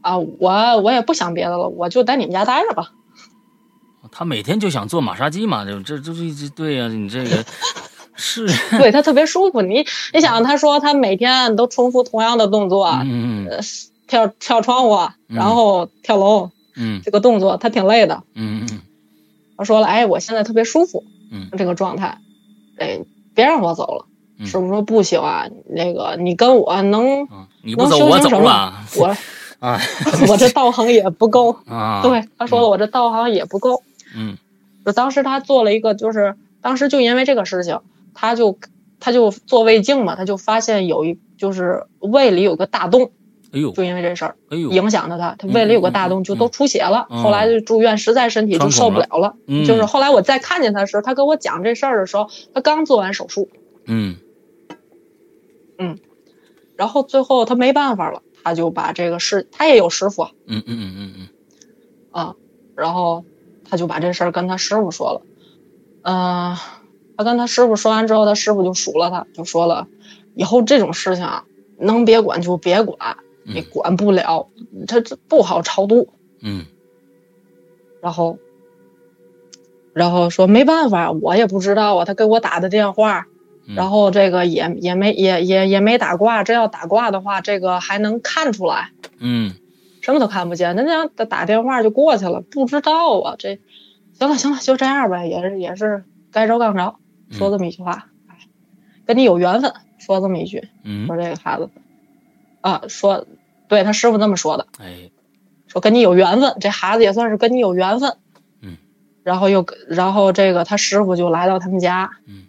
[0.00, 2.90] 啊，啊，我我也不想别的了，我就在你们家待着吧。
[4.10, 7.44] 他每天就想做马杀鸡嘛，就这这这这对呀、你这个
[8.16, 8.46] 是，
[8.78, 13.58] 对他特别舒服，你你想他说他每天都重复同样的动作，嗯嗯呃
[14.06, 14.96] 跳跳窗户，
[15.26, 18.22] 然后跳楼，嗯这个动作他挺累的。
[18.34, 18.80] 嗯嗯
[19.58, 22.18] 他说了，哎，我现在特别舒服，嗯这个状态，
[22.78, 23.00] 哎，
[23.34, 24.06] 别让我走了。
[24.38, 29.16] 嗯师傅说不行啊，那个你跟我能嗯，你不走我走能修行什么了我
[29.58, 29.80] 啊
[30.28, 31.56] 我这道行也不够。
[31.66, 33.82] 啊，对，他说了，我这道行也不够。
[34.16, 34.36] 嗯
[34.86, 37.80] 就当时他做了一个，就是当时就因为这个事情，
[38.14, 38.56] 他就
[39.00, 43.10] 他就做胃镜嘛，他就发现有一就是胃里有个大洞，
[43.52, 47.06] 哎呦就因为这事儿哎呦，影响着他，他胃里有个大洞，就都出血了。
[47.10, 49.34] 嗯后来就住院，实在身体就受不了了。
[49.48, 53.50] 嗯就是后来我再看见他时，他跟我讲这事儿的时候，他刚做完手术，
[53.84, 54.16] 嗯
[56.76, 61.28] 然后最后他没办法了，他就把这个事，他也有师傅啊，嗯嗯嗯嗯嗯
[62.10, 62.34] 啊，
[62.76, 63.24] 然后
[63.68, 65.22] 他就把这事儿跟他师傅说了，
[66.02, 66.56] 嗯、
[67.16, 69.88] 他跟他师傅说完之后，他师傅就数了他，就说了，
[70.34, 71.44] 以后这种事情啊，
[71.78, 74.48] 能别管就别管，你管不了，
[74.86, 76.12] 他这不好超度。
[76.40, 76.64] 嗯
[78.00, 78.38] 然后，
[79.92, 82.04] 然后说没办法，我也不知道啊。
[82.04, 83.37] 他给我打的电话，嗯
[83.76, 86.44] 然后这个也也没也也也没打卦。
[86.44, 89.54] 这要打卦的话，这个还能看出来，嗯
[90.00, 90.74] 什么都看不见。
[90.74, 93.36] 人家打打电话就过去了，不知道啊。
[93.38, 93.58] 这
[94.18, 96.96] 行了行了，就这样呗，也是也是该着刚着，
[97.30, 98.36] 说这么一句话，哎，
[99.04, 101.68] 跟你有缘分，说这么一句，嗯说这个孩子，
[102.62, 103.26] 啊，说
[103.68, 104.66] 对他师傅这么说的。
[104.78, 105.10] 哎
[105.66, 108.16] 说跟你有缘分，这孩子也算是跟你有缘分。
[108.62, 108.78] 嗯，
[109.22, 112.44] 然后又然后这个他师傅就来到他们家，嗯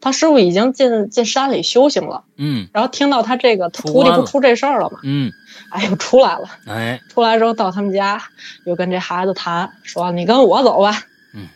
[0.00, 5.30] 他师傅已经进进山里修行了，嗯然后听到他这个徒弟不出这事儿了嘛，嗯
[5.70, 8.22] 哎呦出来了，哎出来之后到他们家
[8.64, 11.02] 又跟这孩子谈，说你跟我走吧。
[11.34, 11.48] 嗯，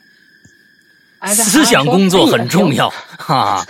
[1.21, 3.67] 哎，思想工作很重要 哈。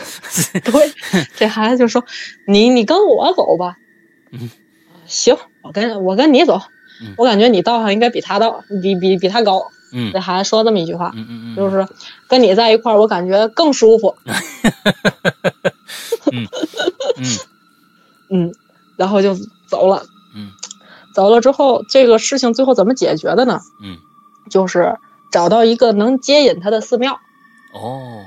[0.65, 0.93] 对，
[1.37, 2.05] 这孩子就说
[2.47, 3.77] ：“你你跟我走吧。”
[4.33, 4.51] 嗯，
[5.07, 6.61] 行，我跟我跟你走。
[7.01, 9.67] 嗯我感觉你道行应该比他道比比比他高。
[9.95, 11.87] 嗯这孩子说这么一句话，嗯嗯嗯，就是
[12.29, 14.17] 跟你在一块儿，我感觉更舒服。
[16.33, 16.47] 嗯
[18.29, 18.55] 嗯，
[18.97, 19.35] 然后就
[19.67, 20.05] 走了。
[20.35, 20.51] 嗯
[21.15, 23.61] 走了之后，这个事情最后怎么解决的呢？
[23.81, 23.99] 嗯
[24.51, 24.99] 就是
[25.31, 27.21] 找到一个能接引他的寺庙。
[27.73, 28.25] 哦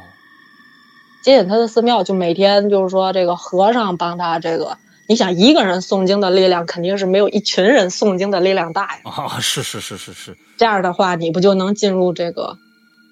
[1.22, 9.01] 接引他的寺庙，就每天就是说这个和尚帮他这个，你想一个人诵经的力量肯定是没有一群人诵经的力量大呀。
[9.05, 10.37] 啊 是是是是是。
[10.57, 12.57] 这样的话，你不就能进入这个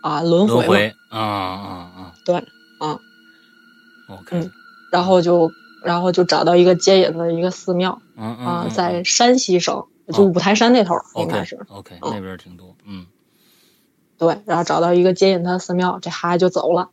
[0.02, 0.62] 啊轮回吗？
[0.66, 2.14] 轮回啊啊啊。
[2.26, 2.36] 对
[2.80, 3.00] 啊
[4.10, 4.38] ，OK。
[4.38, 4.52] 嗯
[4.92, 5.52] 然后就
[5.84, 13.06] 然后就找到一个接引的一个寺庙嗯嗯啊，嗯在山西省，就五台山那头儿应该是 OK 嗯那边挺多嗯。
[14.18, 16.90] 对，然后找到一个接引他的寺庙，这孩子就走了，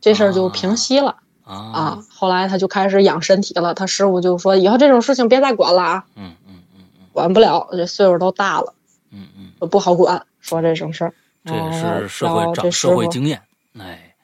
[0.00, 2.02] 这事儿就平息了啊啊。
[2.08, 8.74] 后来他就开始养身体了，他师傅就说以后这种事情别再管了啊，嗯嗯嗯嗯管不了，这岁数都大了。
[9.10, 11.14] 嗯嗯，说不好管，说这种事儿。
[11.44, 13.42] 这也哦是社会长这社会经验
[13.78, 14.14] 哎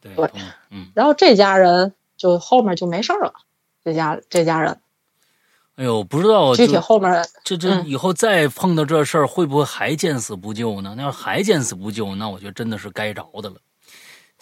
[0.00, 0.30] 对对
[0.70, 3.32] 嗯然后这家人就后面就没事儿了，
[3.84, 4.78] 这家这家人
[5.74, 10.94] 哎呦不知道具体后面这这嗯以后再碰到这事儿，会不会还见死不救呢？
[10.96, 13.56] 那要还见死不救，那我觉得真的是该着的了。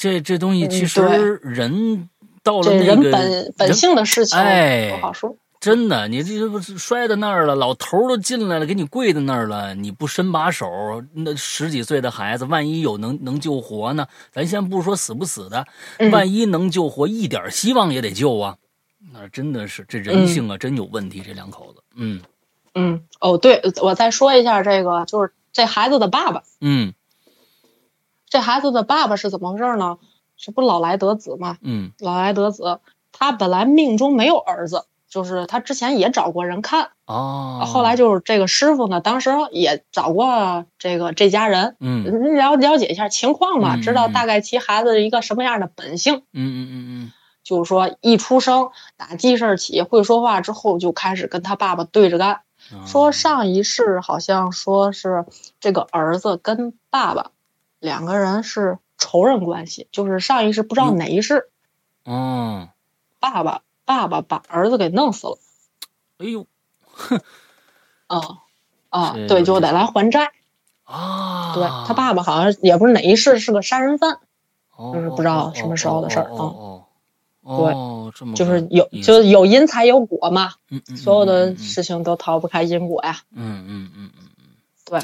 [0.00, 2.08] 这这东西嗯其实人
[2.42, 5.36] 到了那个本本性的事情哎不好说。
[5.60, 10.66] 真的，你这不是摔在那儿了，老头儿都进来了，给你跪在那儿了，你不伸把手，
[11.12, 14.06] 那十几岁的孩子，万一有能能救活呢？
[14.32, 15.66] 咱先不说死不死的，
[15.98, 18.56] 嗯万一能救活，一点希望也得救啊！
[19.12, 22.22] 那真的是这人性啊，真有问题，这两口子，嗯
[22.74, 26.94] 嗯，哦，对，我再说一下这个，就是这孩子的爸爸，嗯
[28.30, 29.98] 这孩子的爸爸是怎么回事呢？
[30.38, 31.58] 这不老来得子嘛？
[31.60, 32.80] 嗯老来得子，
[33.12, 46.16] 他本来命中没有儿子，就是他之前也找过人看，哦，后来就是这个师傅呢，当时也找过这个这家人，嗯了了解一下情况嘛，嗯知道大概其孩子一个什么样的本性。
[46.16, 47.12] 嗯嗯嗯嗯
[47.42, 52.42] 就是说，一出生打记事儿起会说话之后，就开始跟他爸爸对着干。
[52.72, 55.24] 嗯，说上一世好像说是
[55.58, 57.30] 这个儿子跟爸爸
[57.80, 61.48] 两个人是仇人关系，就是上一世不知道哪一世，
[62.04, 62.68] 嗯，
[63.18, 65.38] 爸爸爸爸把儿子给弄死了。
[66.18, 66.46] 哎呦
[68.06, 68.20] 啊
[68.90, 70.32] 啊这，对，就得来还债。
[70.84, 74.18] 啊，对他爸爸好像也不是哪一世是个杀人犯，
[74.76, 76.84] 哦就是不知道什么时候的事儿哦哦
[77.42, 83.20] 哦哦，这么就是有就是有因才有果嘛，嗯嗯所有的嗯事情都逃不开因果呀。
[83.32, 84.44] 嗯嗯嗯嗯嗯，
[84.84, 85.00] 对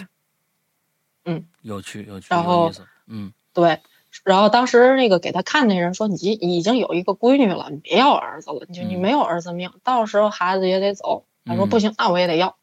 [1.62, 2.70] 有趣有趣，然后
[3.06, 3.80] 嗯对，
[4.24, 12.56] 然后当时那个给他看那人说：“你已经有一个闺女了，你别要儿子了，你就你嗯没有儿子命，到时候孩子也得走。”他说：“嗯不行，那我也得要。”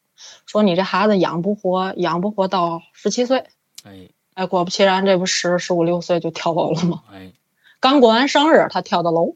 [0.46, 3.44] 说你这孩子养不活，养不活到十七岁。
[3.84, 7.02] 哎哎，果不其然，这不十十五六岁就跳楼了吗？
[7.12, 7.32] 哎，
[7.80, 9.34] 刚过完生日，他跳的楼。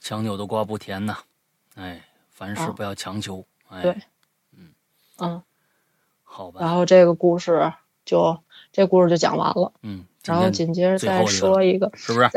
[0.00, 1.18] 强扭的瓜不甜呐，
[1.74, 3.96] 哎，凡事啊不要强求，哎，对
[5.18, 5.42] 嗯，
[6.22, 7.72] 好吧，然后这个故事
[8.04, 8.38] 就
[8.76, 12.28] 这故事就讲完了，嗯，然后紧接着再说一个，是不是？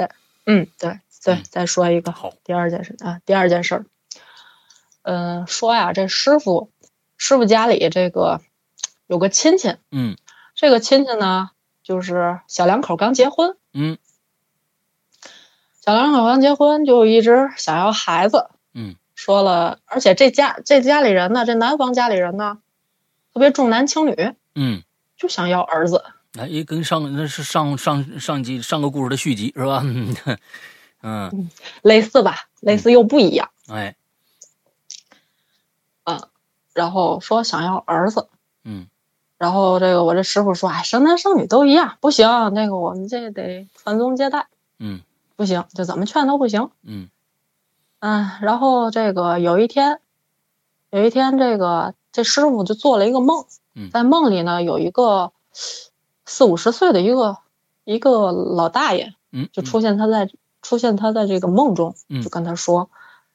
[0.45, 3.85] 嗯，对对嗯，再说一个好，第二件事啊，第二件事儿，
[5.01, 6.71] 嗯、说呀，这师傅
[7.17, 8.39] 师傅家里这个
[9.05, 10.15] 有个亲戚，嗯。
[10.55, 11.51] 这个亲戚呢，
[11.83, 13.97] 就是小两口刚结婚，嗯。
[15.83, 18.95] 小两口刚结婚就一直想要孩子，嗯。
[19.13, 22.59] 说了，而且这家这家里人呢，这男方家里人呢，
[23.33, 24.83] 特别重男轻女，嗯。
[25.17, 26.05] 就想要儿子，
[26.37, 29.83] 哎，也跟上那是上上上集上个故事的续集是吧？
[31.01, 31.49] 嗯，
[31.81, 33.49] 类似吧，类似又不一样。
[33.67, 33.95] 哎，
[36.03, 36.27] 嗯，
[36.73, 38.27] 然后说想要儿子，
[38.63, 38.87] 嗯，
[39.37, 45.01] 然后这个我这师傅说，哎，生男生女都一样，不行，那个我们这得传宗接代，嗯
[45.35, 46.69] 不行，就怎么劝都不行。
[46.83, 47.09] 嗯
[47.99, 49.99] 嗯，然后这个有一天，
[50.89, 55.31] 有一天这个这师傅就做了一个梦，嗯在梦里呢有一个
[56.29, 57.39] 四五十岁的一个
[57.83, 60.29] 一个老大爷，嗯，就出现他在
[60.61, 62.21] 出现他在这个梦中，嗯。
[62.21, 62.89] 就跟他说，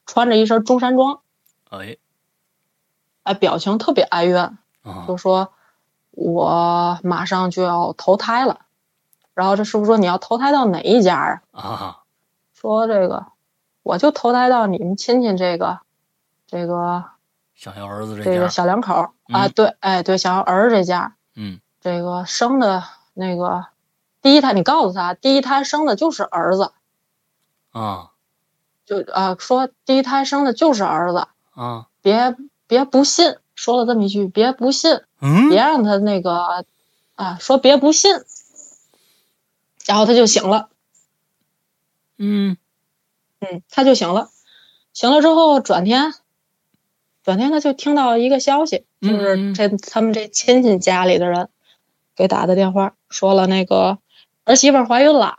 [0.06, 1.20] 穿着一身中山装，
[1.70, 1.96] 哎。
[3.24, 5.52] 哎，表情特别哀怨，啊就说
[6.10, 8.60] 我马上就要投胎了。
[9.32, 11.60] 然后这师傅说你要投胎到哪一家啊？
[11.60, 12.00] 啊
[12.52, 13.26] 说这个
[13.82, 15.80] 我就投胎到你们亲戚这个
[16.46, 17.04] 这个
[17.54, 22.82] 想要儿子这个，小两口儿啊，嗯对，哎对，想要儿子这家嗯这个生的
[23.12, 23.66] 那个
[24.22, 26.72] 第一胎，你告诉他第一胎生的就是儿子，
[27.72, 28.12] 啊。
[28.86, 31.88] 就啊说第一胎生的就是儿子，啊。
[32.00, 32.34] 别
[32.66, 35.50] 别不信，说了这么一句，别不信，嗯。
[35.50, 36.64] 别让他那个
[37.16, 38.14] 啊说别不信，
[39.84, 40.70] 然后他就醒了，
[42.16, 42.56] 嗯。
[43.40, 44.30] 嗯，他就醒了，
[44.94, 46.14] 醒了之后转天，
[47.22, 51.50] 转天他就听到一个消息，就是这他们这亲戚家里的人
[52.16, 53.98] 给打的电话，说了那个
[54.44, 55.38] 儿媳妇怀孕了，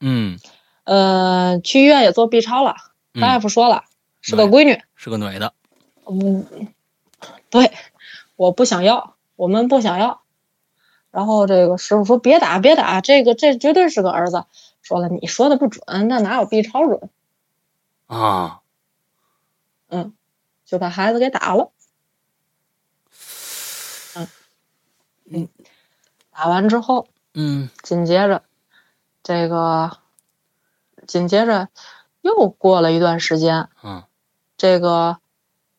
[0.00, 0.38] 嗯
[0.84, 2.76] 呃，去医院也做 B 超了，
[3.14, 3.84] 嗯大夫说了
[4.20, 5.54] 是个哎闺女，是个女的，
[6.06, 6.72] 嗯，
[7.50, 7.72] 对，
[8.36, 10.22] 我不想要，我们不想要。
[11.10, 14.46] 然后这个师傅说别打别打，这个这绝对是个儿子。
[14.80, 17.10] 说了你说的不准，那哪有 B 超准？
[18.06, 18.60] 啊
[19.88, 20.14] 嗯，
[20.64, 21.70] 就把孩子给打了。
[24.14, 24.28] 嗯
[25.30, 25.48] 嗯，
[26.34, 27.68] 打完之后，嗯。
[27.82, 28.42] 紧接着
[29.22, 29.98] 这个，
[31.06, 31.68] 紧接着
[32.20, 34.02] 又过了一段时间，嗯
[34.56, 35.18] 这个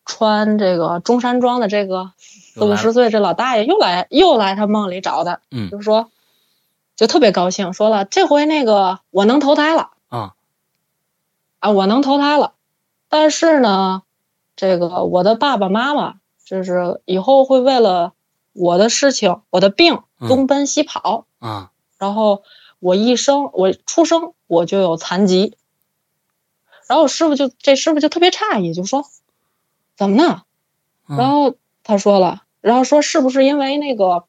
[0.06, 6.12] 穿这个中山装的这个四五十岁这老大爷又来又来他梦里找他，嗯就说
[6.95, 10.36] 就特别高兴，说了这回那个我能投胎了啊。
[11.60, 12.56] 啊，我能投胎了，
[13.08, 14.04] 但是呢，
[14.58, 18.12] 这个我的爸爸妈妈就是以后会为了
[18.51, 21.71] 我的事情、我的病嗯东奔西跑，啊。
[21.97, 22.43] 然后
[22.80, 25.57] 我一生我出生我就有残疾，
[26.88, 29.05] 然后师傅就这师傅就特别诧异，就说
[29.95, 30.43] 怎么呢？
[31.07, 31.17] 嗯。
[31.17, 34.26] 然后他说了，然后说是不是因为那个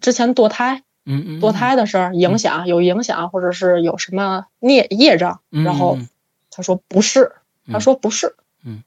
[0.00, 5.40] 之前堕胎嗯嗯堕胎的事儿影响有影响，或者是有什么孽业障？
[5.50, 6.08] 嗯然后嗯
[6.50, 7.32] 他说不是，
[7.66, 7.80] 他嗯。
[7.80, 8.82] 说不是，嗯，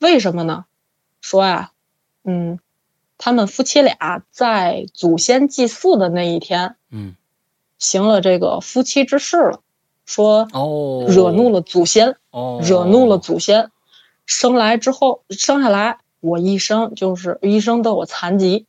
[0.00, 0.66] 为什么呢？
[1.20, 1.72] 说呀，
[2.24, 2.58] 嗯，
[3.18, 7.14] 他们夫妻俩在祖先祭祀的那一天嗯。
[7.78, 9.60] 行了这个夫妻之事了，
[10.06, 11.04] 说哦。
[11.08, 12.60] 惹怒了祖先，哦。
[12.62, 13.70] 惹怒了祖先，
[14.24, 18.64] 生来之后生下来，我一生就是一生都有残疾，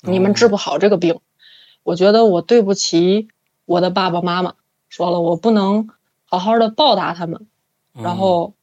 [0.00, 1.20] 你们治不好这个病，
[1.84, 3.28] 我觉得我对不起
[3.64, 4.54] 我的爸爸妈妈，
[4.88, 5.88] 说了我不能
[6.24, 7.46] 好好的报答他们，
[7.94, 8.02] 嗯。
[8.02, 8.54] 然后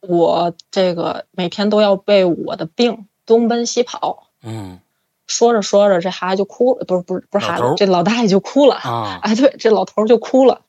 [0.00, 4.80] 我这个每天都要被我的病东奔西跑，嗯。
[5.28, 9.20] 说着说着这孩子就哭了，不是不是不是孩子这老大爷就哭了，啊。
[9.22, 10.62] 哎， 对，这老头就哭了，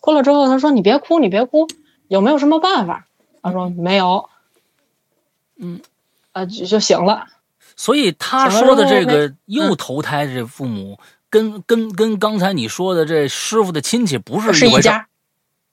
[0.00, 1.68] 哭了之后他说你别哭你别哭，
[2.08, 3.06] 有没有什么办法？
[3.42, 4.30] 他说没有，
[5.58, 5.82] 嗯，
[6.32, 7.26] 啊就就醒了。
[7.76, 10.98] 所以他说的这个又投胎这父母，
[11.28, 15.07] 跟跟跟刚才你说的这师傅的亲戚不是回事，是一家，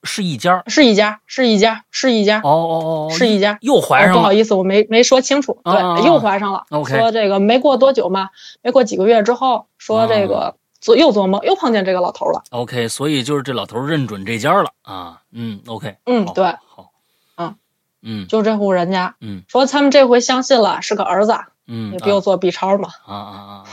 [0.06, 0.62] 是一家。
[0.68, 3.58] 是一家，是一家，是一家，哦哦哦，是一家。
[3.60, 4.14] 又怀上了。
[4.14, 6.64] 哦不好意思，我没没说清楚，对，又怀上了。
[6.70, 8.30] OK 说这个没过多久嘛，
[8.62, 12.42] 没过几个月之后，说这个做又做梦，又碰见这个老头了。
[12.50, 15.22] OK，所以就是这老头认准这家了啊。
[15.32, 16.92] 嗯，OK，嗯对，好，
[17.36, 17.56] 嗯
[18.02, 21.36] 嗯就这户人家嗯说他们这回相信了，是个儿子，
[21.66, 23.64] 嗯，也不用做 B 超嘛，啊啊啊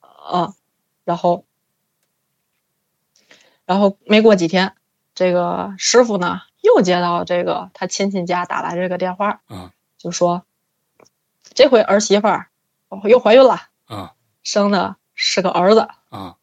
[0.00, 0.52] 啊啊，
[1.04, 1.44] 然后，
[3.66, 4.72] 然后没过几天，
[5.14, 10.44] 这个师傅呢又接到这个他亲戚家打来这个电话，嗯就说
[11.54, 12.48] 这回儿媳妇儿
[12.88, 14.14] 哦又怀孕了，啊。
[14.42, 16.36] 生的是个儿子，啊。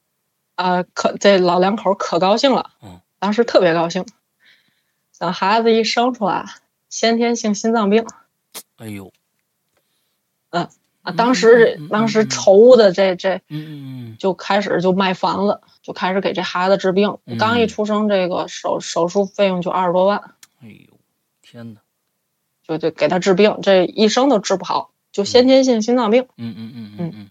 [0.55, 4.05] 啊，可这老两口可高兴了，嗯，当时特别高兴，
[5.17, 6.45] 等孩子一生出来，
[6.89, 8.05] 先天性心脏病
[8.78, 9.11] 哎呦，
[10.49, 10.69] 嗯啊，
[11.03, 17.17] 嗯当时当时愁的这这嗯嗯就开始就卖房子，就开始给这孩子治病。
[17.25, 20.97] 嗯刚一出生，这个手手术费用就二十多万，嗯，哎呦，
[21.41, 21.82] 天哪，
[22.63, 26.27] 就就给他治病，这一生都治不好，就先天性心脏病。
[26.38, 27.29] 嗯嗯嗯嗯嗯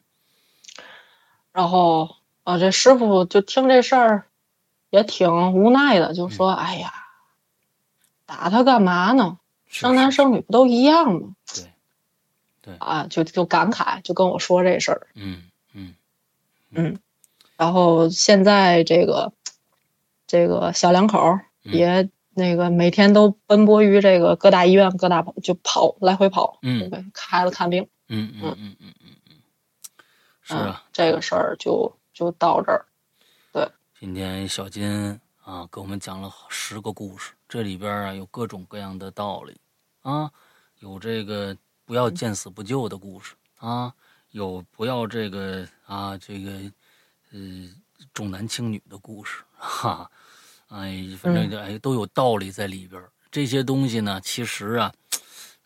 [1.53, 4.27] 然后啊，这师傅就听这事儿
[4.91, 6.93] 也挺无奈的，就说：“哎呀，
[8.25, 9.39] 打他干嘛呢？
[9.67, 11.73] 生男生女不都一样吗？”对，
[12.63, 15.07] 对啊，就就感慨，就跟我说这事儿。
[15.15, 15.43] 嗯
[15.73, 15.95] 嗯
[16.71, 16.99] 嗯，
[17.61, 19.35] 然后现在这个
[20.27, 27.87] 这个小两口也那个每天都奔波于这个各大医院、各大就跑来回跑，嗯，给孩子看病。
[28.09, 29.37] 嗯嗯嗯嗯嗯嗯，
[30.41, 32.87] 是啊，这个事儿就就到这儿。
[33.53, 39.55] 对，今天小金啊给我们讲了十个故事，这里边啊有各种各样的道理
[40.01, 40.31] 啊，
[40.79, 41.55] 有这个
[41.85, 43.93] 不要见死不救的故事啊，
[44.31, 46.53] 有不要这个啊这个
[47.33, 47.39] 呃
[48.13, 50.11] 重男轻女的故事 哈，
[50.69, 53.03] 哎，反正哎都有道理在里边。
[53.31, 54.93] 这些东西呢，其实啊，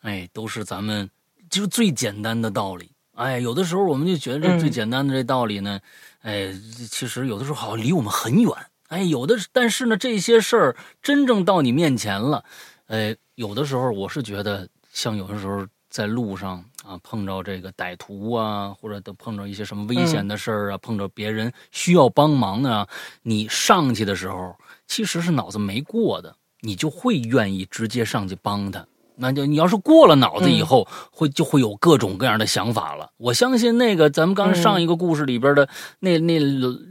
[0.01, 1.09] 哎都是咱们。
[1.47, 5.79] 就是最简单的道理，哎，有的时候我们就觉得这最简单的这道理呢，
[6.21, 6.51] 哎，
[6.89, 8.51] 其实有的时候好像离我们很远，
[8.87, 12.43] 哎，有的但是呢，这些事儿真正到你面前了，
[12.87, 22.85] 哎，有的时候我是觉得，像有的时候在路上啊碰着这个歹徒啊，或者等碰着一些什么危险的事儿啊，碰着别人需要帮忙呢，
[23.23, 24.55] 你上去的时候
[24.87, 28.85] 其实是脑子没过的，你就会愿意直接上去帮他。
[29.17, 33.09] 那就你要是过了脑子以后，会就会有各种各样的想法了。
[33.15, 35.69] 我相信那个咱们刚上一个故事里边的
[35.99, 36.37] 那那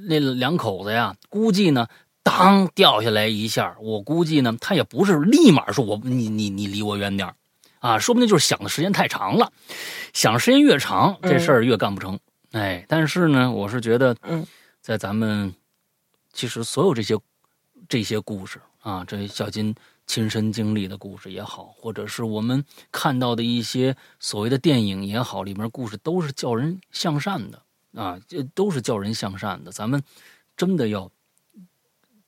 [0.08, 1.86] 那两口子呀，估计呢，
[2.22, 7.30] 当掉下来一下，我估计呢，他也不是立马说我你你你离我远点
[7.84, 9.52] 啊，说不定就是想的时间太长了，
[10.14, 12.18] 想时间越长，这事儿越干不成。
[12.52, 14.16] 哎，但是呢，我是觉得，
[14.80, 15.54] 在咱们
[16.32, 17.14] 其实所有这些
[17.86, 19.74] 这些故事啊，这小金。
[20.06, 22.62] 亲身经历的故事也好，或者是我们
[22.92, 27.62] 看到的一些所谓的电影也好，里面故事都是叫人向善的
[27.94, 29.72] 啊，这都是叫人向善的。
[29.72, 30.02] 咱们
[30.58, 31.10] 真的要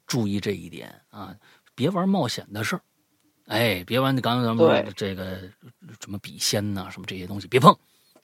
[0.07, 1.37] 注意这一点啊，
[1.75, 2.81] 别玩冒险的事儿，
[3.47, 5.25] 哎，别玩刚才咱们这个
[6.01, 7.75] 什么笔仙呐，什么这些东西，别碰。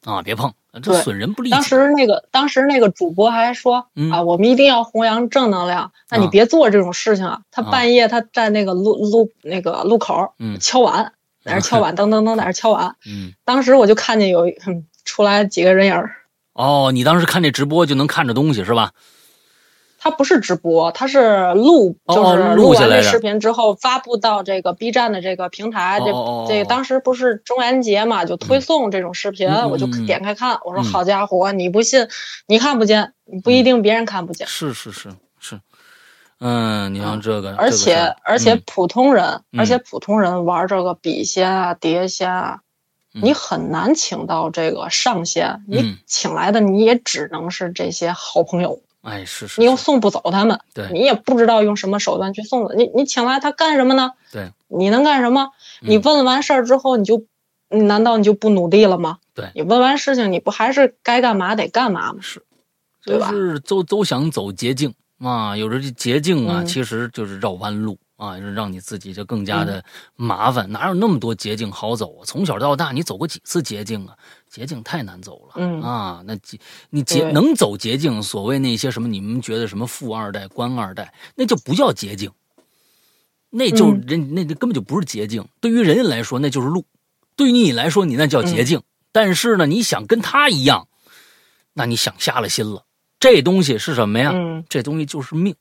[0.05, 0.53] 啊，别碰，
[0.83, 1.53] 这损人不利己。
[1.53, 5.93] 当时那个，当时那个主播还说啊，我们一定要弘扬正能量。
[6.11, 7.43] 那你别做这种事情啊！
[7.53, 11.13] 他半夜他在那个路路那个路口敲碗，
[11.45, 12.97] 在那敲碗， 噔噔噔，在那敲碗。
[13.07, 14.47] 嗯，当时我就看见有
[15.05, 16.17] 出来几个人影儿。
[16.55, 18.91] 哦，你当时看这直播就能看着东西是吧？
[20.05, 26.01] 它不是直播，它是录，就是录完这视频之后发布到这个 B 站的这个平台。
[26.01, 26.13] 这
[26.49, 30.59] 这当时不是中元节嘛，就推送这种视频，我就点开看。
[30.65, 32.09] 我说好家伙，你不信，
[32.49, 33.13] 你看不见，
[33.45, 34.45] 不一定别人看不见。
[34.49, 35.61] 是是是是，
[36.41, 42.61] 嗯，你像这个，而且而且普通人，而且普通人玩这个笔仙啊、碟仙啊，
[43.13, 48.81] 你很难请到这个上仙，你请来的你也只能是这些好朋友。
[49.03, 52.75] 哎，是是，你又送不走他们，对，你也不知道用什么手段去送的。
[52.75, 54.13] 你你请来他干什么呢？
[54.31, 55.51] 对，你能干什么？
[55.81, 57.25] 你问完事儿之后，你就，
[57.69, 59.19] 难道你就不努力了吗？
[59.35, 62.19] 对，你问完事情，你不还是该干嘛得干嘛吗？
[62.21, 62.43] 是，
[63.05, 63.31] 对吧？
[63.31, 67.99] 是都都想走捷径啊，有的这捷径啊，其实就是绕弯路。
[68.19, 69.83] 啊，就是让你自己就更加的
[70.15, 72.23] 麻烦，哪有那么多捷径好走啊？
[72.25, 74.17] 从小到大，你走过几次捷径啊？
[74.53, 76.59] 捷径太难走了，嗯啊，那捷
[76.91, 82.31] 你捷能走捷径，所谓那些什么你们觉得什么富二代、官二代，那就不叫捷径，
[83.49, 85.49] 那就人那根本就不是捷径。
[85.59, 86.83] 对于人家来说，那就是路；
[87.35, 88.83] 对于你来说，你那叫捷径。
[89.11, 90.87] 但是呢，你想跟他一样，
[91.73, 92.85] 那你想瞎了心了。
[93.19, 94.35] 这东西是什么呀？
[94.69, 95.55] 这东西就是命，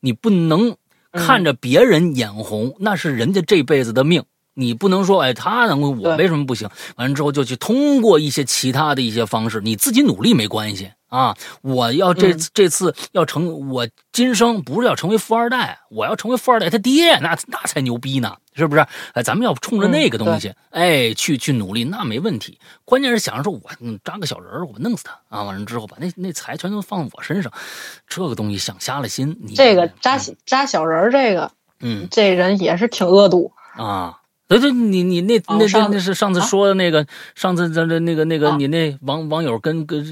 [0.00, 0.76] 你不能。
[1.14, 6.68] 看着别人眼红，那是人家这辈子的命，你不能说，哎，他能，我为什么不行？
[6.96, 10.90] 完了之后就去通过一些其他的一些方式，你自己努力没关系。
[11.12, 11.36] 啊！
[11.60, 18.86] 我要这这次要成，我今生不是要成为富二代，我要成为富二代他爹，那那才牛逼呢，是不是？
[19.12, 22.58] 哎，咱们要冲着那个东西，哎，去去努力，那没问题。
[22.86, 23.60] 关键是想着说，我
[24.02, 25.42] 扎个小人我弄死他啊！
[25.42, 27.52] 完了之后把那那财全都放我身上，
[28.08, 29.36] 这个东西想瞎了心。
[29.42, 34.18] 你这个扎扎小人这个，嗯，这人也是挺恶毒啊。
[34.60, 40.02] 对对，你你那那那那是上次说的那个，上次咱这那个那个你那网网友跟跟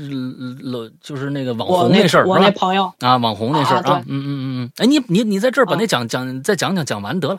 [0.73, 7.39] 老就是那个网红那事儿，我那朋友啊，网红那事儿啊，嗯嗯嗯嗯，哎，你你你在这儿把那讲讲再讲讲讲完得了，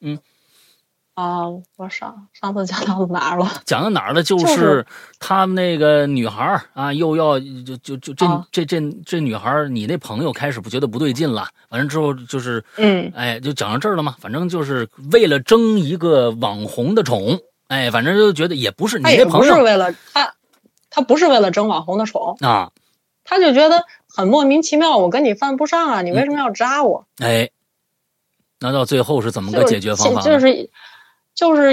[0.00, 0.18] 嗯。
[1.14, 1.44] 啊，
[1.76, 3.48] 我上上次讲到哪儿了？
[3.64, 4.22] 讲到哪儿了？
[4.22, 4.84] 就是
[5.20, 14.16] 他们那个女孩啊，又要就就就这这这这女孩，你那朋友开始不觉得不对劲了，完了之后就是，嗯，哎，就讲到这儿了嘛。
[14.18, 17.38] 反正就是为了争一个网红的宠，
[17.68, 20.34] 哎，反正就觉得也不是你那朋友不是为了他，
[20.90, 22.72] 他不是为了争网红的宠啊，
[23.22, 27.06] 他就觉得很莫名其妙，我跟你犯不上啊，你为什么要扎我？
[27.18, 27.50] 哎，
[28.58, 30.20] 那到最后是怎么个解决方法？
[30.20, 30.70] 就是就是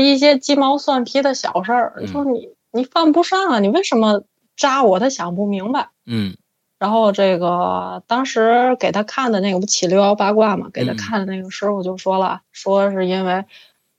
[0.01, 4.23] 一些鸡毛蒜皮的小事儿，说你你犯不上啊，你为什么
[4.57, 4.99] 扎我？
[4.99, 5.89] 他想不明白。
[6.05, 6.35] 嗯。
[6.79, 13.45] 然后这个当时给他看的那个不起六爻八卦嘛，给他看的那个师傅就说了，说是因为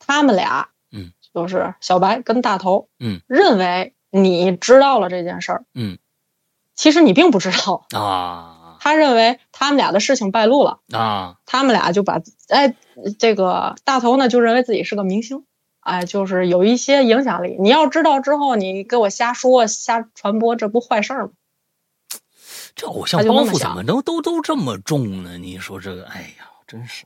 [0.00, 5.96] 他们俩，嗯，就是小白跟大头，嗯，认为你知道了这件事儿，嗯，
[6.74, 8.58] 其实你并不知道啊。
[8.82, 12.74] 他认为他们俩的事情败露了啊，他们俩就把哎
[13.16, 15.44] 这个大头呢就认为自己是个明星，
[15.82, 17.56] 哎，就是有一些影响力。
[17.60, 21.32] 你要知道之后，你给我瞎说瞎传播，这不坏事儿吗？
[22.74, 25.36] 这偶像包袱怎么都都都这么重呢？
[25.38, 27.04] 你说这个，哎呀，真是。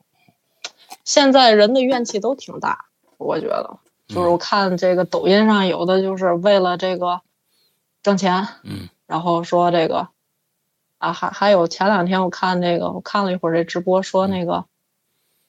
[1.04, 7.20] 现在人的怨气都挺大，我觉得，就是我看这个抖音上有的就是为了这个
[8.02, 10.08] 挣钱，嗯，然后说这个
[10.98, 14.66] 啊，还还有前两天我看那个，我看了一会儿这直播，说那个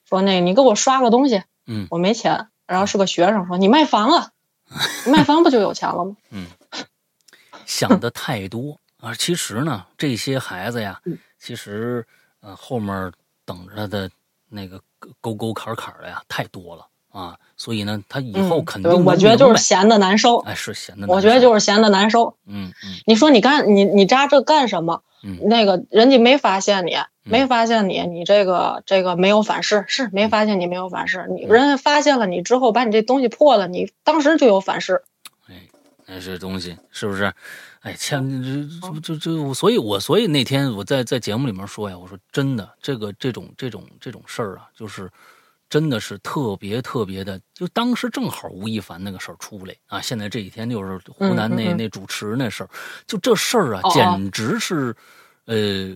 [0.05, 4.31] 说那个你给我刷个东西，嗯，我没钱，然后是个学生说你卖房啊，
[5.07, 6.15] 卖房不就有钱了吗？
[6.29, 6.47] 嗯，
[7.65, 8.79] 想的太多。
[8.99, 11.01] 啊，其实呢，这些孩子呀，
[11.39, 12.05] 其实
[12.41, 13.11] 呃后面
[13.45, 14.09] 等着的
[14.49, 14.81] 那个
[15.21, 16.87] 沟沟坎坎的呀太多了
[17.17, 22.35] 啊，所以呢，他以后肯定我觉得就是闲的难受，哎，是闲的，我觉得就是闲的难受。
[22.45, 25.01] 嗯嗯，你说你干你你扎这干什么？
[25.23, 35.01] 嗯，那个人家没发现你，没发现你，你这个这个没有反噬，是没发现你没有反噬，你人家发现了你之后，把你这东西破了，你当时就有反噬。
[35.47, 35.55] 哎，
[36.05, 37.33] 那这东西是不是？
[37.81, 45.09] 哎，千这这这这，所以我所以那天我在在节目里面说呀，我说真的，这个这种这种这种事儿啊，就是
[45.69, 52.69] 真的是特别特别的，就当时正好吴亦凡那个事儿出来啊，现在这几天就是湖南那那主持那事儿，
[53.05, 54.95] 就这事儿啊，简直是
[55.45, 55.95] 呃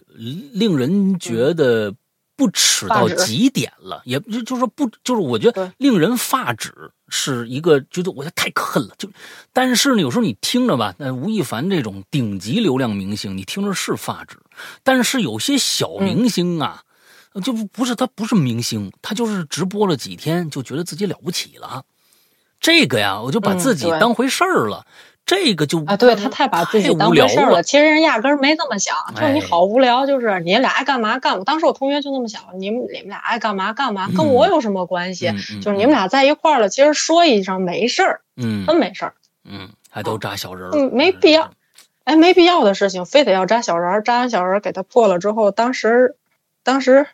[0.53, 1.93] 令人觉得。
[2.37, 6.73] 不耻到极点了，也就就是说不，就是我觉得令人发指，
[7.07, 8.95] 是一个觉得我觉得太恨了。
[8.97, 9.07] 就，
[9.53, 14.39] 但是呢，有时候你听着吧，那吴亦凡这种顶级流量明星，你听着是发指。
[14.81, 16.81] 但是有些小明星啊，
[17.39, 21.83] 就不是他不是明星，他就是直播了几天，就觉得自己了不起了。
[22.59, 24.85] 这个呀，我就把自己当回事儿了。
[25.23, 27.61] 这个就啊，对他太把自己当回事儿了。
[27.63, 31.43] 其实人压根儿没这么想，就是你好无聊，就是你俩爱干嘛干嘛。
[31.45, 35.31] 当时我同学就那么想，你们你们俩爱干嘛干嘛，跟我有什么关系？
[35.61, 39.13] 就是你们俩在一块儿了，其实说一声没事儿，嗯，真没事儿，
[39.45, 41.51] 嗯，还都扎小人儿，嗯，没必要，
[42.03, 46.15] 哎，没必要的事情，非得要扎小人儿，扎完小人儿给他破了之后，当时，
[46.63, 47.07] 当时，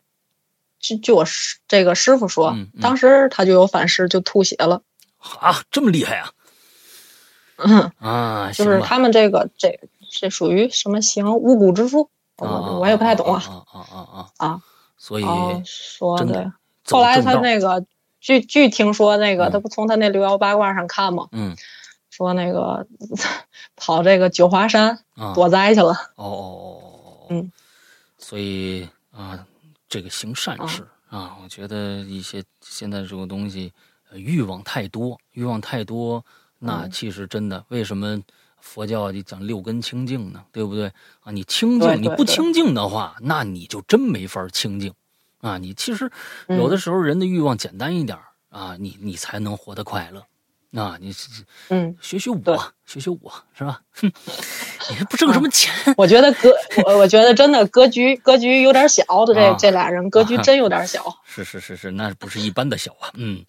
[0.80, 4.82] 就就我师这个师傅说，当时他就有反噬，就吐血了，
[5.40, 6.32] 啊，这么厉害啊！
[7.58, 9.80] 嗯啊，就是他们这个这
[10.12, 14.62] 这属于什么行巫蛊之术，我我也不太懂啊啊啊啊啊！
[14.98, 15.26] 所以
[15.66, 16.54] 说的，
[16.86, 17.86] 后来他那个
[18.20, 21.28] 据据听说那个他不从他那六爻八卦上看吗？
[21.32, 21.56] 嗯，
[22.12, 22.88] 说那个
[23.76, 25.00] 跑这个九华山
[25.34, 25.94] 躲灾去了。
[26.16, 27.52] 哦哦哦哦嗯，
[28.18, 29.46] 所以啊，
[29.90, 33.72] 这个行善事啊，我觉得一些现在这个东西
[34.14, 36.24] 欲望太多，欲望太多。
[36.60, 38.22] 那其实真的，为什么
[38.60, 40.44] 佛教就讲六根清净呢？
[40.52, 41.32] 对不对啊？
[41.32, 44.94] 你清净，你不清净的话，那你就真没法清净
[45.40, 45.58] 啊！
[45.58, 46.12] 你其实
[46.50, 48.18] 有的时候人的欲望简单一点
[48.50, 50.26] 啊，你你才能活得快乐。
[50.78, 51.12] 啊，你
[51.70, 53.82] 嗯，学学我，学学我是吧？
[53.94, 54.06] 哼，
[54.90, 55.74] 你还不挣什么钱？
[55.98, 56.54] 我觉得格，
[56.86, 61.04] 我我觉得真的格局格局有点小的这这俩人格局真有点小。
[61.26, 63.10] 是是是是，那不是一般的小啊。
[63.16, 63.44] 嗯，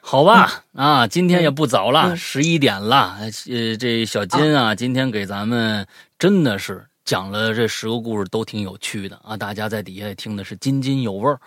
[0.00, 3.16] 好吧，啊，今天也不早了，十一点了。
[3.48, 5.86] 呃，这小金啊，今天给咱们
[6.18, 9.36] 真的是讲了这十个故事，都挺有趣的啊。
[9.36, 11.38] 大家在底下听的是津津有味儿。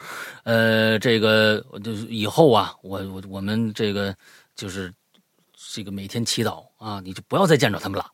[0.43, 4.15] 呃，这个就是以后啊，我我我们这个
[4.55, 4.89] 就是。
[5.72, 8.05] 这个每天祈祷啊，你就不要再见着他们了，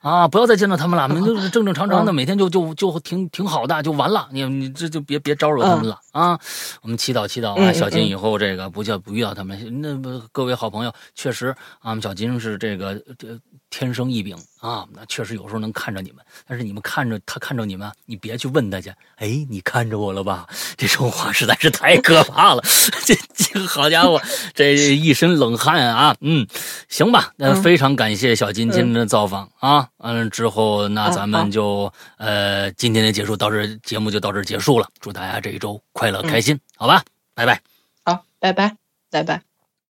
[0.00, 4.28] 啊，不要再见到他们了，你们就是正正常常的，每天就就就挺挺好的，就完了。
[4.32, 6.38] 你你这就别别招惹他们了啊！
[6.82, 9.80] 我们祈祷祈祷啊，小金以后这个不叫不遇到他们。
[9.80, 11.48] 那不各位好朋友，确实
[11.78, 13.40] 啊，我们小金是这个这。
[13.70, 18.92] 天生异禀啊，那确实有时候能看着你们，但是你们看着他看着你们，你别去问他去。
[19.16, 20.46] 哎，你看着我了吧？
[20.76, 22.62] 这种话实在是太可怕了。
[23.06, 24.20] 这这好家伙，
[24.54, 26.14] 这一身冷汗啊！
[26.20, 26.46] 嗯，
[26.88, 29.88] 行吧，那非常感谢小金今天的造访啊。
[29.98, 34.88] 完了之后，那咱们就呃今天的结束到这，节目就到这结束了。
[35.00, 37.02] 祝大家这一周快乐开心，好吧？
[37.34, 37.60] 拜拜。
[38.04, 38.76] 好，拜拜，
[39.10, 39.49] 拜拜。